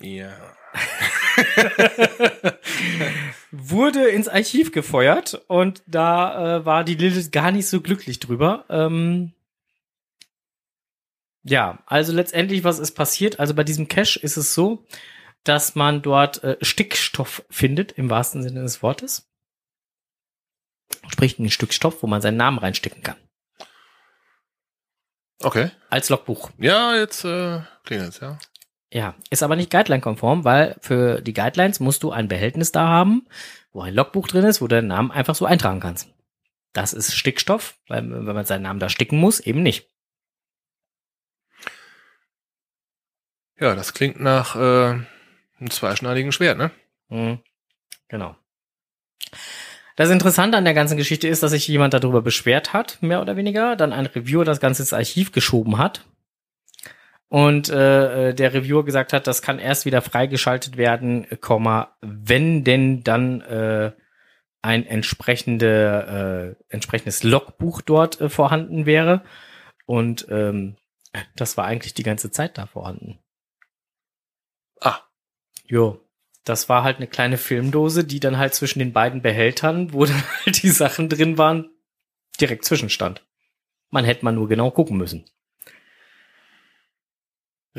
[0.01, 0.31] Ja.
[3.51, 8.65] wurde ins Archiv gefeuert und da äh, war die Lilith gar nicht so glücklich drüber.
[8.69, 9.33] Ähm,
[11.43, 13.39] ja, also letztendlich, was ist passiert?
[13.39, 14.85] Also bei diesem Cache ist es so,
[15.43, 19.29] dass man dort äh, Stickstoff findet, im wahrsten Sinne des Wortes.
[21.07, 23.15] Sprich, ein Stück Stoff, wo man seinen Namen reinstecken kann.
[25.41, 25.71] Okay.
[25.89, 26.51] Als Logbuch.
[26.57, 28.39] Ja, jetzt äh, klingelt's, ja.
[28.91, 33.27] Ja, ist aber nicht Guideline-konform, weil für die Guidelines musst du ein Behältnis da haben,
[33.73, 36.09] wo ein Logbuch drin ist, wo du deinen Namen einfach so eintragen kannst.
[36.71, 39.89] Das ist Stickstoff, weil wenn man seinen Namen da sticken muss, eben nicht.
[43.59, 44.59] Ja, das klingt nach äh,
[45.59, 46.71] einem zweischneidigen Schwert, ne?
[47.09, 47.39] Mhm.
[48.07, 48.37] Genau.
[49.95, 53.35] Das Interessante an der ganzen Geschichte ist, dass sich jemand darüber beschwert hat, mehr oder
[53.35, 56.05] weniger, dann ein Reviewer das Ganze ins Archiv geschoben hat
[57.29, 62.63] und äh, äh, der Reviewer gesagt hat, das kann erst wieder freigeschaltet werden, Komma, wenn
[62.63, 63.91] denn dann äh,
[64.61, 69.23] ein entsprechende, äh, entsprechendes Logbuch dort äh, vorhanden wäre
[69.85, 70.77] und ähm,
[71.35, 73.19] das war eigentlich die ganze Zeit da vorhanden.
[74.81, 74.99] Ah.
[75.65, 76.03] Jo.
[76.43, 80.23] Das war halt eine kleine Filmdose, die dann halt zwischen den beiden Behältern, wo dann
[80.45, 81.69] halt die Sachen drin waren,
[82.39, 83.25] direkt zwischenstand.
[83.89, 85.25] Man hätte mal nur genau gucken müssen.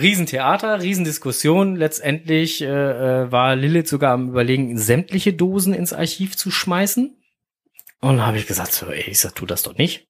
[0.01, 1.77] Riesentheater, Riesendiskussion.
[1.77, 7.17] Letztendlich äh, äh, war Lilith sogar am überlegen, sämtliche Dosen ins Archiv zu schmeißen.
[8.01, 10.07] Und habe ich gesagt, so, ey, ich sag, tu das doch nicht.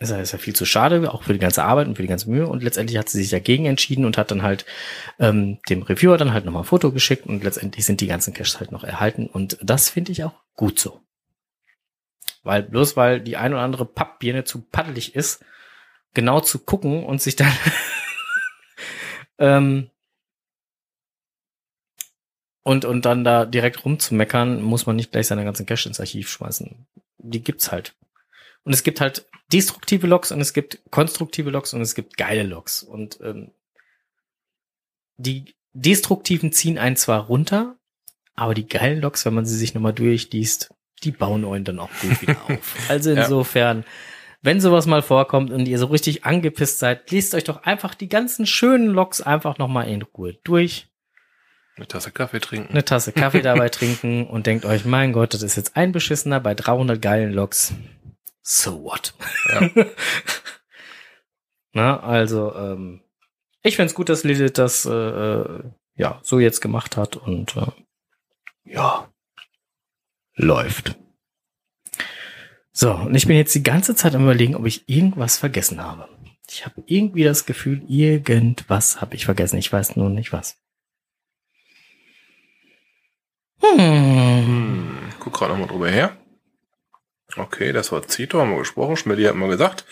[0.00, 2.30] ja, ist ja viel zu schade, auch für die ganze Arbeit und für die ganze
[2.30, 2.46] Mühe.
[2.46, 4.64] Und letztendlich hat sie sich dagegen entschieden und hat dann halt
[5.18, 8.60] ähm, dem Reviewer dann halt nochmal ein Foto geschickt und letztendlich sind die ganzen Caches
[8.60, 9.26] halt noch erhalten.
[9.26, 11.00] Und das finde ich auch gut so.
[12.44, 15.44] Weil bloß weil die ein oder andere Pappbirne zu paddelig ist,
[16.14, 17.52] genau zu gucken und sich dann
[19.42, 19.90] ähm,
[22.62, 26.30] und, und dann da direkt rumzumeckern, muss man nicht gleich seine ganzen Cache ins Archiv
[26.30, 26.86] schmeißen.
[27.18, 27.96] Die gibt's halt.
[28.62, 32.44] Und es gibt halt destruktive Logs und es gibt konstruktive Logs und es gibt geile
[32.44, 32.84] Logs.
[32.84, 33.50] Und ähm,
[35.16, 37.76] die destruktiven ziehen einen zwar runter,
[38.34, 40.72] aber die geilen Logs, wenn man sie sich nochmal durchliest,
[41.02, 42.76] die bauen euch dann auch gut wieder auf.
[42.88, 43.84] Also insofern,
[44.42, 48.08] wenn sowas mal vorkommt und ihr so richtig angepisst seid, lest euch doch einfach die
[48.08, 50.88] ganzen schönen Logs einfach nochmal in Ruhe durch
[51.76, 52.70] Eine Tasse Kaffee trinken.
[52.72, 56.40] eine Tasse Kaffee dabei trinken und denkt euch, mein Gott, das ist jetzt ein beschissener
[56.40, 57.72] bei 300 geilen Loks.
[58.42, 59.14] So what?
[59.48, 59.70] Ja.
[61.72, 63.02] Na, also, ähm,
[63.62, 65.62] ich find's gut, dass Lilith das, äh, äh,
[65.94, 67.66] ja, so jetzt gemacht hat und, äh,
[68.64, 69.08] ja,
[70.34, 70.96] läuft.
[72.72, 76.08] So, und ich bin jetzt die ganze Zeit am überlegen, ob ich irgendwas vergessen habe.
[76.50, 79.58] Ich habe irgendwie das Gefühl, irgendwas habe ich vergessen.
[79.58, 80.58] Ich weiß nur nicht was.
[83.60, 83.78] Hm.
[83.78, 86.16] Hm, guck gerade nochmal drüber her.
[87.36, 88.96] Okay, das war Zito, haben wir gesprochen.
[88.96, 89.86] Schmidti hat mal gesagt.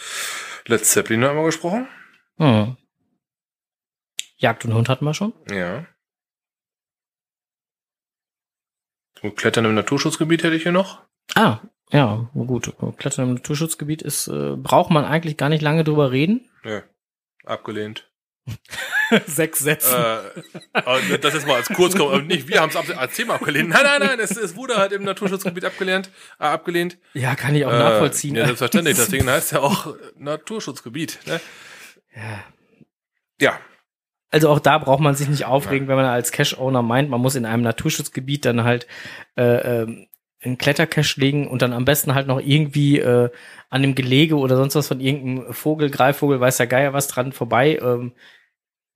[0.67, 1.89] Let's Zeppelin haben wir gesprochen.
[2.39, 2.77] Hm.
[4.37, 5.33] Jagd und Hund hatten wir schon.
[5.51, 5.87] Ja.
[9.23, 11.03] Und Klettern im Naturschutzgebiet hätte ich hier noch.
[11.35, 11.61] Ah,
[11.93, 12.73] ja, gut.
[12.99, 16.49] Klettern im Naturschutzgebiet ist, äh, braucht man eigentlich gar nicht lange drüber reden.
[16.65, 16.83] Ja.
[17.45, 18.09] Abgelehnt.
[19.27, 20.33] Sechs Sätze.
[20.73, 23.69] äh, das ist mal als Kurzkommen, aber nicht, wir haben es als Thema abgelehnt.
[23.69, 26.99] Nein, nein, nein, es, es wurde halt im Naturschutzgebiet abgelehnt, äh, abgelehnt.
[27.15, 28.37] ja, kann ich auch nachvollziehen.
[28.37, 31.19] Äh, ja, selbstverständlich, deswegen heißt ja auch Naturschutzgebiet.
[31.27, 31.41] Ne?
[32.15, 32.45] ja.
[33.41, 33.59] Ja,
[34.31, 37.37] Also auch da braucht man sich nicht aufregen, wenn man als Cache-Owner meint, man muss
[37.37, 38.87] in einem Naturschutzgebiet dann halt
[39.37, 40.07] äh, ähm,
[40.43, 43.31] einen Klettercache legen und dann am besten halt noch irgendwie äh,
[43.69, 47.33] an dem Gelege oder sonst was von irgendeinem Vogel, Greifvogel, weiß der Geier was dran
[47.33, 47.79] vorbei.
[47.83, 48.13] Ähm,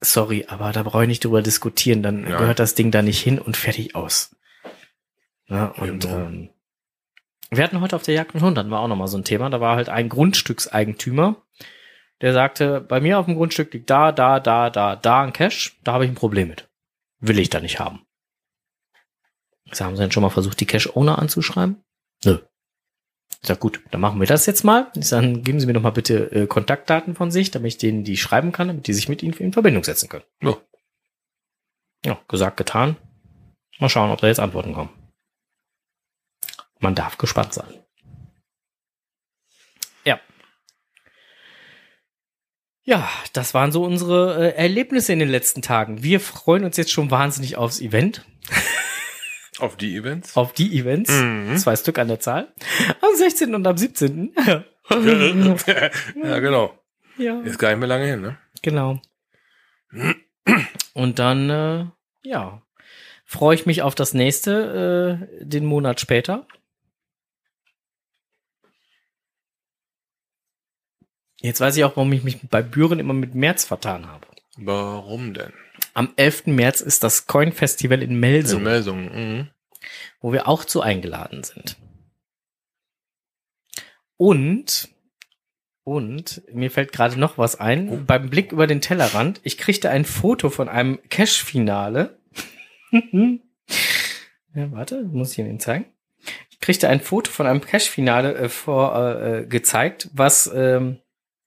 [0.01, 2.03] sorry, aber da brauche ich nicht drüber diskutieren.
[2.03, 2.38] Dann Ja.
[2.38, 4.34] gehört das Ding da nicht hin und fertig aus.
[5.47, 6.16] Ja, und Genau.
[6.16, 6.49] ähm,
[7.51, 9.51] wir hatten heute auf der Jagd mit Hund, hatten wir auch nochmal so ein Thema.
[9.51, 11.36] Da war halt ein Grundstückseigentümer,
[12.22, 15.72] der sagte, bei mir auf dem Grundstück liegt da, da, da, da, da ein Cache,
[15.84, 16.68] da habe ich ein Problem mit.
[17.20, 18.01] Will ich da nicht haben.
[19.70, 21.82] Sag, haben Sie denn schon mal versucht, die Cache-Owner anzuschreiben?
[22.24, 22.38] Nö.
[23.42, 24.90] Ich sag, gut, dann machen wir das jetzt mal.
[24.94, 27.78] Ich sag, dann geben Sie mir doch mal bitte äh, Kontaktdaten von sich, damit ich
[27.78, 30.24] denen die schreiben kann, damit die sich mit Ihnen in Verbindung setzen können.
[30.42, 30.56] Ja.
[32.04, 32.96] Ja, gesagt, getan.
[33.78, 34.90] Mal schauen, ob da jetzt Antworten kommen.
[36.78, 37.82] Man darf gespannt sein.
[40.04, 40.20] Ja.
[42.84, 46.02] Ja, das waren so unsere äh, Erlebnisse in den letzten Tagen.
[46.02, 48.24] Wir freuen uns jetzt schon wahnsinnig aufs Event,
[49.64, 50.36] auf die Events.
[50.36, 51.10] auf die Events.
[51.10, 51.56] Mhm.
[51.56, 52.52] Zwei Stück an der Zahl.
[53.00, 53.54] Am 16.
[53.54, 54.34] und am 17.
[54.92, 56.78] ja, genau.
[57.18, 58.38] ja, Ist gar nicht mehr lange hin, ne?
[58.62, 59.00] genau.
[60.94, 61.86] Und dann, äh,
[62.22, 62.62] ja,
[63.24, 66.46] freue ich mich auf das nächste, äh, den Monat später.
[71.40, 74.26] Jetzt weiß ich auch, warum ich mich bei Büren immer mit März vertan habe.
[74.56, 75.52] Warum denn?
[75.92, 76.46] Am 11.
[76.46, 78.18] März ist das Coin Festival in.
[78.18, 79.04] Melsung, Meldung.
[79.14, 79.50] Mhm.
[80.20, 81.76] Wo wir auch zu eingeladen sind.
[84.16, 84.89] Und,
[85.82, 88.07] und, mir fällt gerade noch was ein.
[88.07, 92.18] Beim Blick über den Tellerrand, ich kriegte ein Foto von einem Cash-Finale.
[92.93, 95.87] ja, warte, muss ich Ihnen zeigen.
[96.51, 101.01] Ich kriegte ein Foto von einem Cash-Finale äh, vor, äh, äh, gezeigt, was ähm,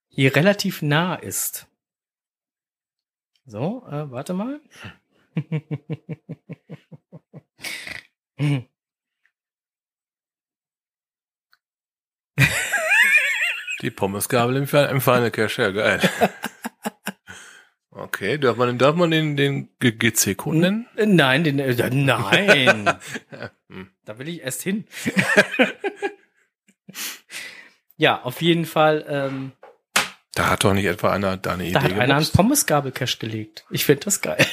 [0.09, 1.67] hier relativ nah ist.
[3.45, 4.59] So, äh, warte mal.
[13.81, 15.99] Die Pommesgabel im, im Cache, ja geil.
[17.89, 20.87] Okay, darf man, darf man den, den GC-Code nennen?
[20.95, 22.89] Nein, den, äh, nein.
[23.69, 23.91] Hm.
[24.05, 24.85] da will ich erst hin.
[27.97, 29.05] ja, auf jeden Fall.
[29.09, 29.51] Ähm,
[30.35, 32.33] Da hat doch nicht etwa einer da eine Idee da hat einer einen gemobst?
[32.33, 33.65] Pommesgabelcache gelegt.
[33.69, 34.45] Ich finde das geil.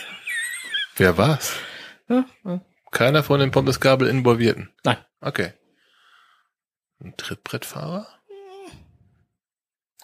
[0.96, 1.52] Wer war's?
[2.08, 2.60] Ja, ja.
[2.94, 4.70] Keiner von den Pommesgabel Involvierten?
[4.84, 4.98] Nein.
[5.20, 5.52] Okay.
[7.02, 8.06] Ein Trittbrettfahrer?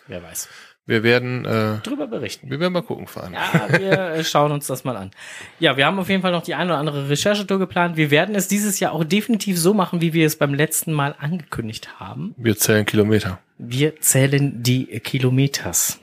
[0.09, 0.49] Wer weiß.
[0.87, 2.51] Wir werden, äh, drüber berichten.
[2.51, 3.33] wir werden mal gucken fahren.
[3.33, 5.13] Ja, wir äh, schauen uns das mal an.
[5.61, 7.97] Ja, wir haben auf jeden Fall noch die eine oder andere Recherchetour geplant.
[7.97, 11.15] Wir werden es dieses Jahr auch definitiv so machen, wie wir es beim letzten Mal
[11.17, 12.35] angekündigt haben.
[12.37, 13.39] Wir zählen Kilometer.
[13.57, 16.01] Wir zählen die Kilometers.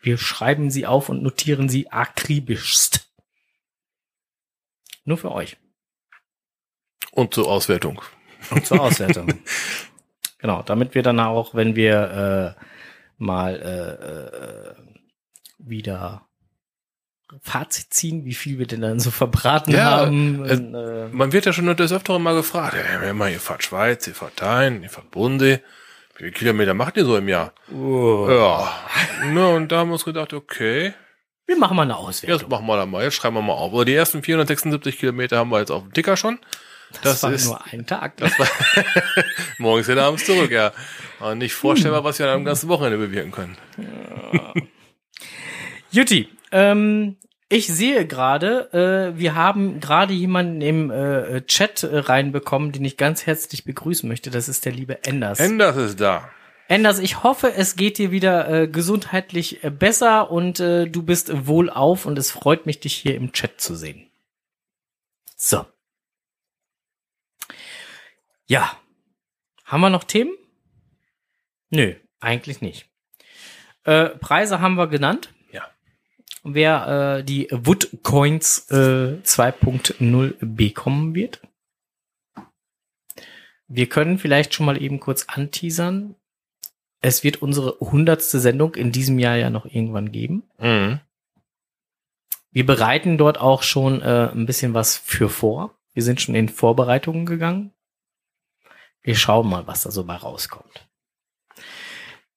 [0.00, 3.08] Wir schreiben sie auf und notieren sie akribischst.
[5.04, 5.56] Nur für euch.
[7.14, 8.00] Und zur Auswertung.
[8.50, 9.28] Und zur Auswertung.
[10.38, 12.62] genau, damit wir dann auch, wenn wir äh,
[13.18, 14.74] mal äh, äh,
[15.58, 16.26] wieder
[17.42, 20.44] Fazit ziehen, wie viel wir denn dann so verbraten Ja, haben.
[20.44, 23.64] äh, und, äh, Man wird ja schon des Öfteren mal gefragt, ja, immer, ihr fahrt
[23.64, 25.60] Schweiz, ihr fahrt Thain, ihr fahrt Bodensee.
[26.16, 27.52] Wie viele Kilometer macht ihr so im Jahr?
[27.72, 28.26] oh.
[28.30, 28.72] Ja.
[29.32, 30.94] Na, und da haben wir uns gedacht, okay,
[31.46, 32.50] Wir machen mal eine jetzt Auswertung.
[32.50, 33.72] machen wir da mal, jetzt schreiben wir mal auf.
[33.72, 36.38] Also die ersten 476 Kilometer haben wir jetzt auf dem Ticker schon.
[37.02, 38.14] Das, war ist, nur ein Tag.
[39.58, 40.72] morgens wieder abends zurück, ja.
[41.20, 43.56] Und nicht vorstellbar, was wir an einem ganzen Wochenende bewirken können.
[45.90, 47.16] Jutti, ähm,
[47.48, 48.72] ich sehe gerade,
[49.14, 54.08] äh, wir haben gerade jemanden im äh, Chat äh, reinbekommen, den ich ganz herzlich begrüßen
[54.08, 54.30] möchte.
[54.30, 55.38] Das ist der liebe Enders.
[55.38, 56.28] Enders ist da.
[56.66, 61.46] Enders, ich hoffe, es geht dir wieder äh, gesundheitlich äh, besser und äh, du bist
[61.46, 64.06] wohlauf und es freut mich, dich hier im Chat zu sehen.
[65.36, 65.66] So.
[68.46, 68.78] Ja.
[69.64, 70.36] Haben wir noch Themen?
[71.70, 72.88] Nö, eigentlich nicht.
[73.84, 75.32] Äh, Preise haben wir genannt.
[75.52, 75.68] Ja.
[76.42, 81.40] Wer äh, die Wood Coins äh, 2.0 bekommen wird.
[83.66, 86.14] Wir können vielleicht schon mal eben kurz anteasern.
[87.00, 90.44] Es wird unsere hundertste Sendung in diesem Jahr ja noch irgendwann geben.
[90.58, 91.00] Mhm.
[92.50, 95.76] Wir bereiten dort auch schon äh, ein bisschen was für vor.
[95.92, 97.73] Wir sind schon in Vorbereitungen gegangen.
[99.04, 100.88] Wir schauen mal, was da so bei rauskommt.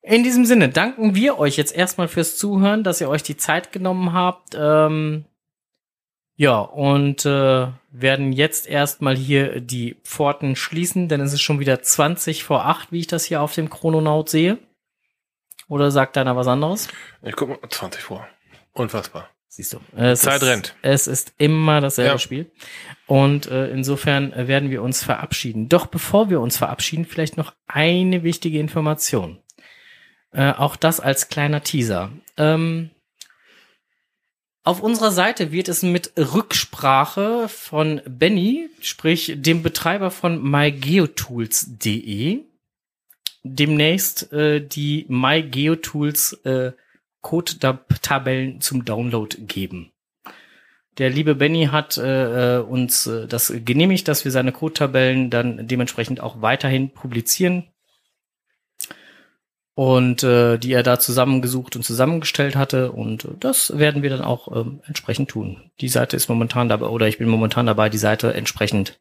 [0.02, 3.72] In diesem Sinne danken wir euch jetzt erstmal fürs Zuhören, dass ihr euch die Zeit
[3.72, 4.56] genommen habt.
[4.58, 5.26] Ähm,
[6.36, 11.82] ja, und äh, werden jetzt erstmal hier die Pforten schließen, denn es ist schon wieder
[11.82, 14.60] 20 vor 8, wie ich das hier auf dem Chrononaut sehe.
[15.68, 16.90] Oder sagt einer was anderes?
[17.22, 18.28] Ich guck mal, 20 vor.
[18.74, 19.30] Unfassbar.
[19.58, 19.80] Siehst du.
[19.96, 20.76] Es Zeit ist, rennt.
[20.84, 22.20] Es ist immer dasselbe Ja.
[22.20, 22.52] Spiel.
[23.08, 25.68] Und äh, insofern äh, werden wir uns verabschieden.
[25.68, 29.40] Doch bevor wir uns verabschieden, vielleicht noch eine wichtige Information.
[30.32, 32.12] Äh, auch das als kleiner Teaser.
[32.38, 32.92] Ähm,
[34.64, 42.44] auf unserer Seite wird es mit Rücksprache von Benny, sprich dem Betreiber von mygeotools.de,
[43.42, 46.74] demnächst äh, die MyGeotools äh,
[47.22, 49.92] Code-Tabellen zum Download geben.
[50.98, 55.68] Der liebe Benny hat äh, äh, uns äh, das genehmigt, dass wir seine Code-Tabellen dann
[55.68, 57.68] dementsprechend auch weiterhin publizieren.
[59.76, 62.92] Und äh, die er da zusammengesucht und zusammengestellt hatte.
[62.92, 65.70] Und das werden wir dann auch ähm, entsprechend tun.
[65.82, 69.00] Die Seite ist momentan dabei, oder ich bin momentan dabei, die Seite entsprechend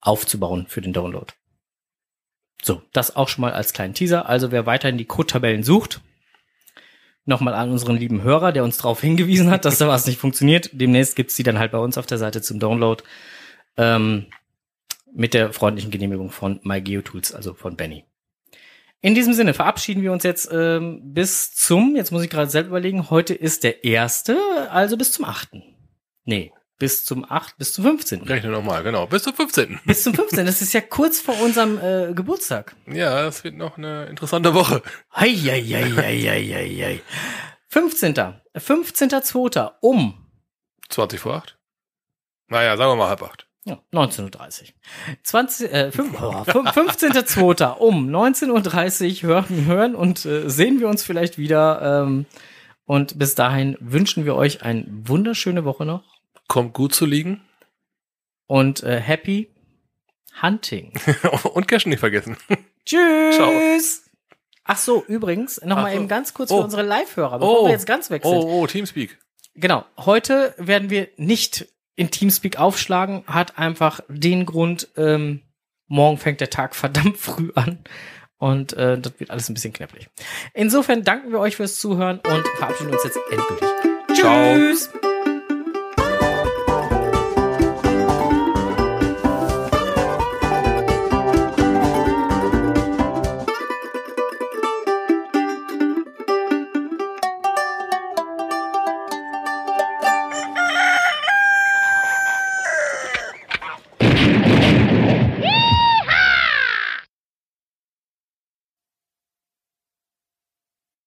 [0.00, 1.32] aufzubauen für den Download.
[2.60, 4.28] So, das auch schon mal als kleinen Teaser.
[4.28, 6.00] Also wer weiterhin die Code-Tabellen sucht,
[7.24, 10.70] nochmal an unseren lieben Hörer, der uns darauf hingewiesen hat, dass da was nicht funktioniert.
[10.72, 13.02] Demnächst gibt's die dann halt bei uns auf der Seite zum Download.
[13.76, 14.26] Ähm,
[15.14, 18.04] mit der freundlichen Genehmigung von MyGeoTools, also von Benny.
[19.00, 22.68] In diesem Sinne verabschieden wir uns jetzt ähm, bis zum, jetzt muss ich gerade selber
[22.68, 24.38] überlegen, heute ist der erste,
[24.70, 25.62] also bis zum achten.
[26.24, 26.52] Nee,
[26.82, 28.22] bis zum 8, bis zum 15.
[28.22, 29.06] Rechne nochmal, genau.
[29.06, 29.78] Bis zum 15.
[29.84, 30.44] Bis zum 15.
[30.44, 32.74] Das ist ja kurz vor unserem äh, Geburtstag.
[32.88, 34.82] Ja, das wird noch eine interessante Woche.
[35.14, 37.00] Heieieiei.
[37.68, 38.14] 15.
[38.56, 39.70] 15.2.
[39.80, 40.26] um
[40.88, 41.56] 20 vor 8?
[42.48, 43.46] Naja, sagen wir mal halb 8.
[43.64, 44.68] ja, 19.30 Uhr.
[45.22, 47.76] 20, äh, fünf- oh, fünf- 15.2.
[47.76, 52.02] um 19.30 Uhr hören, hören und äh, sehen wir uns vielleicht wieder.
[52.02, 52.26] Ähm,
[52.86, 56.11] und bis dahin wünschen wir euch eine wunderschöne Woche noch
[56.52, 57.40] Kommt gut zu liegen.
[58.46, 59.48] und äh, happy
[60.42, 60.92] hunting.
[61.54, 62.36] Und Cash nicht vergessen.
[62.86, 64.04] Tschüss!
[64.64, 65.96] Ach so, übrigens, noch Ach mal so.
[65.98, 66.58] eben ganz kurz Oh.
[66.58, 67.64] für unsere Live-Hörer, bevor Oh.
[67.66, 68.32] wir jetzt ganz weg sind.
[68.32, 69.18] Oh, oh, Teamspeak.
[69.54, 69.84] Genau.
[69.98, 75.40] Heute werden wir nicht in Teamspeak aufschlagen, hat einfach den Grund, ähm,
[75.86, 77.78] morgen fängt der Tag verdammt früh an
[78.38, 80.08] und äh, das wird alles ein bisschen knapplich.
[80.54, 83.68] Insofern danken wir euch fürs Zuhören und verabschieden uns jetzt endgültig.
[84.14, 84.54] Ciao.
[84.54, 84.90] Tschüss!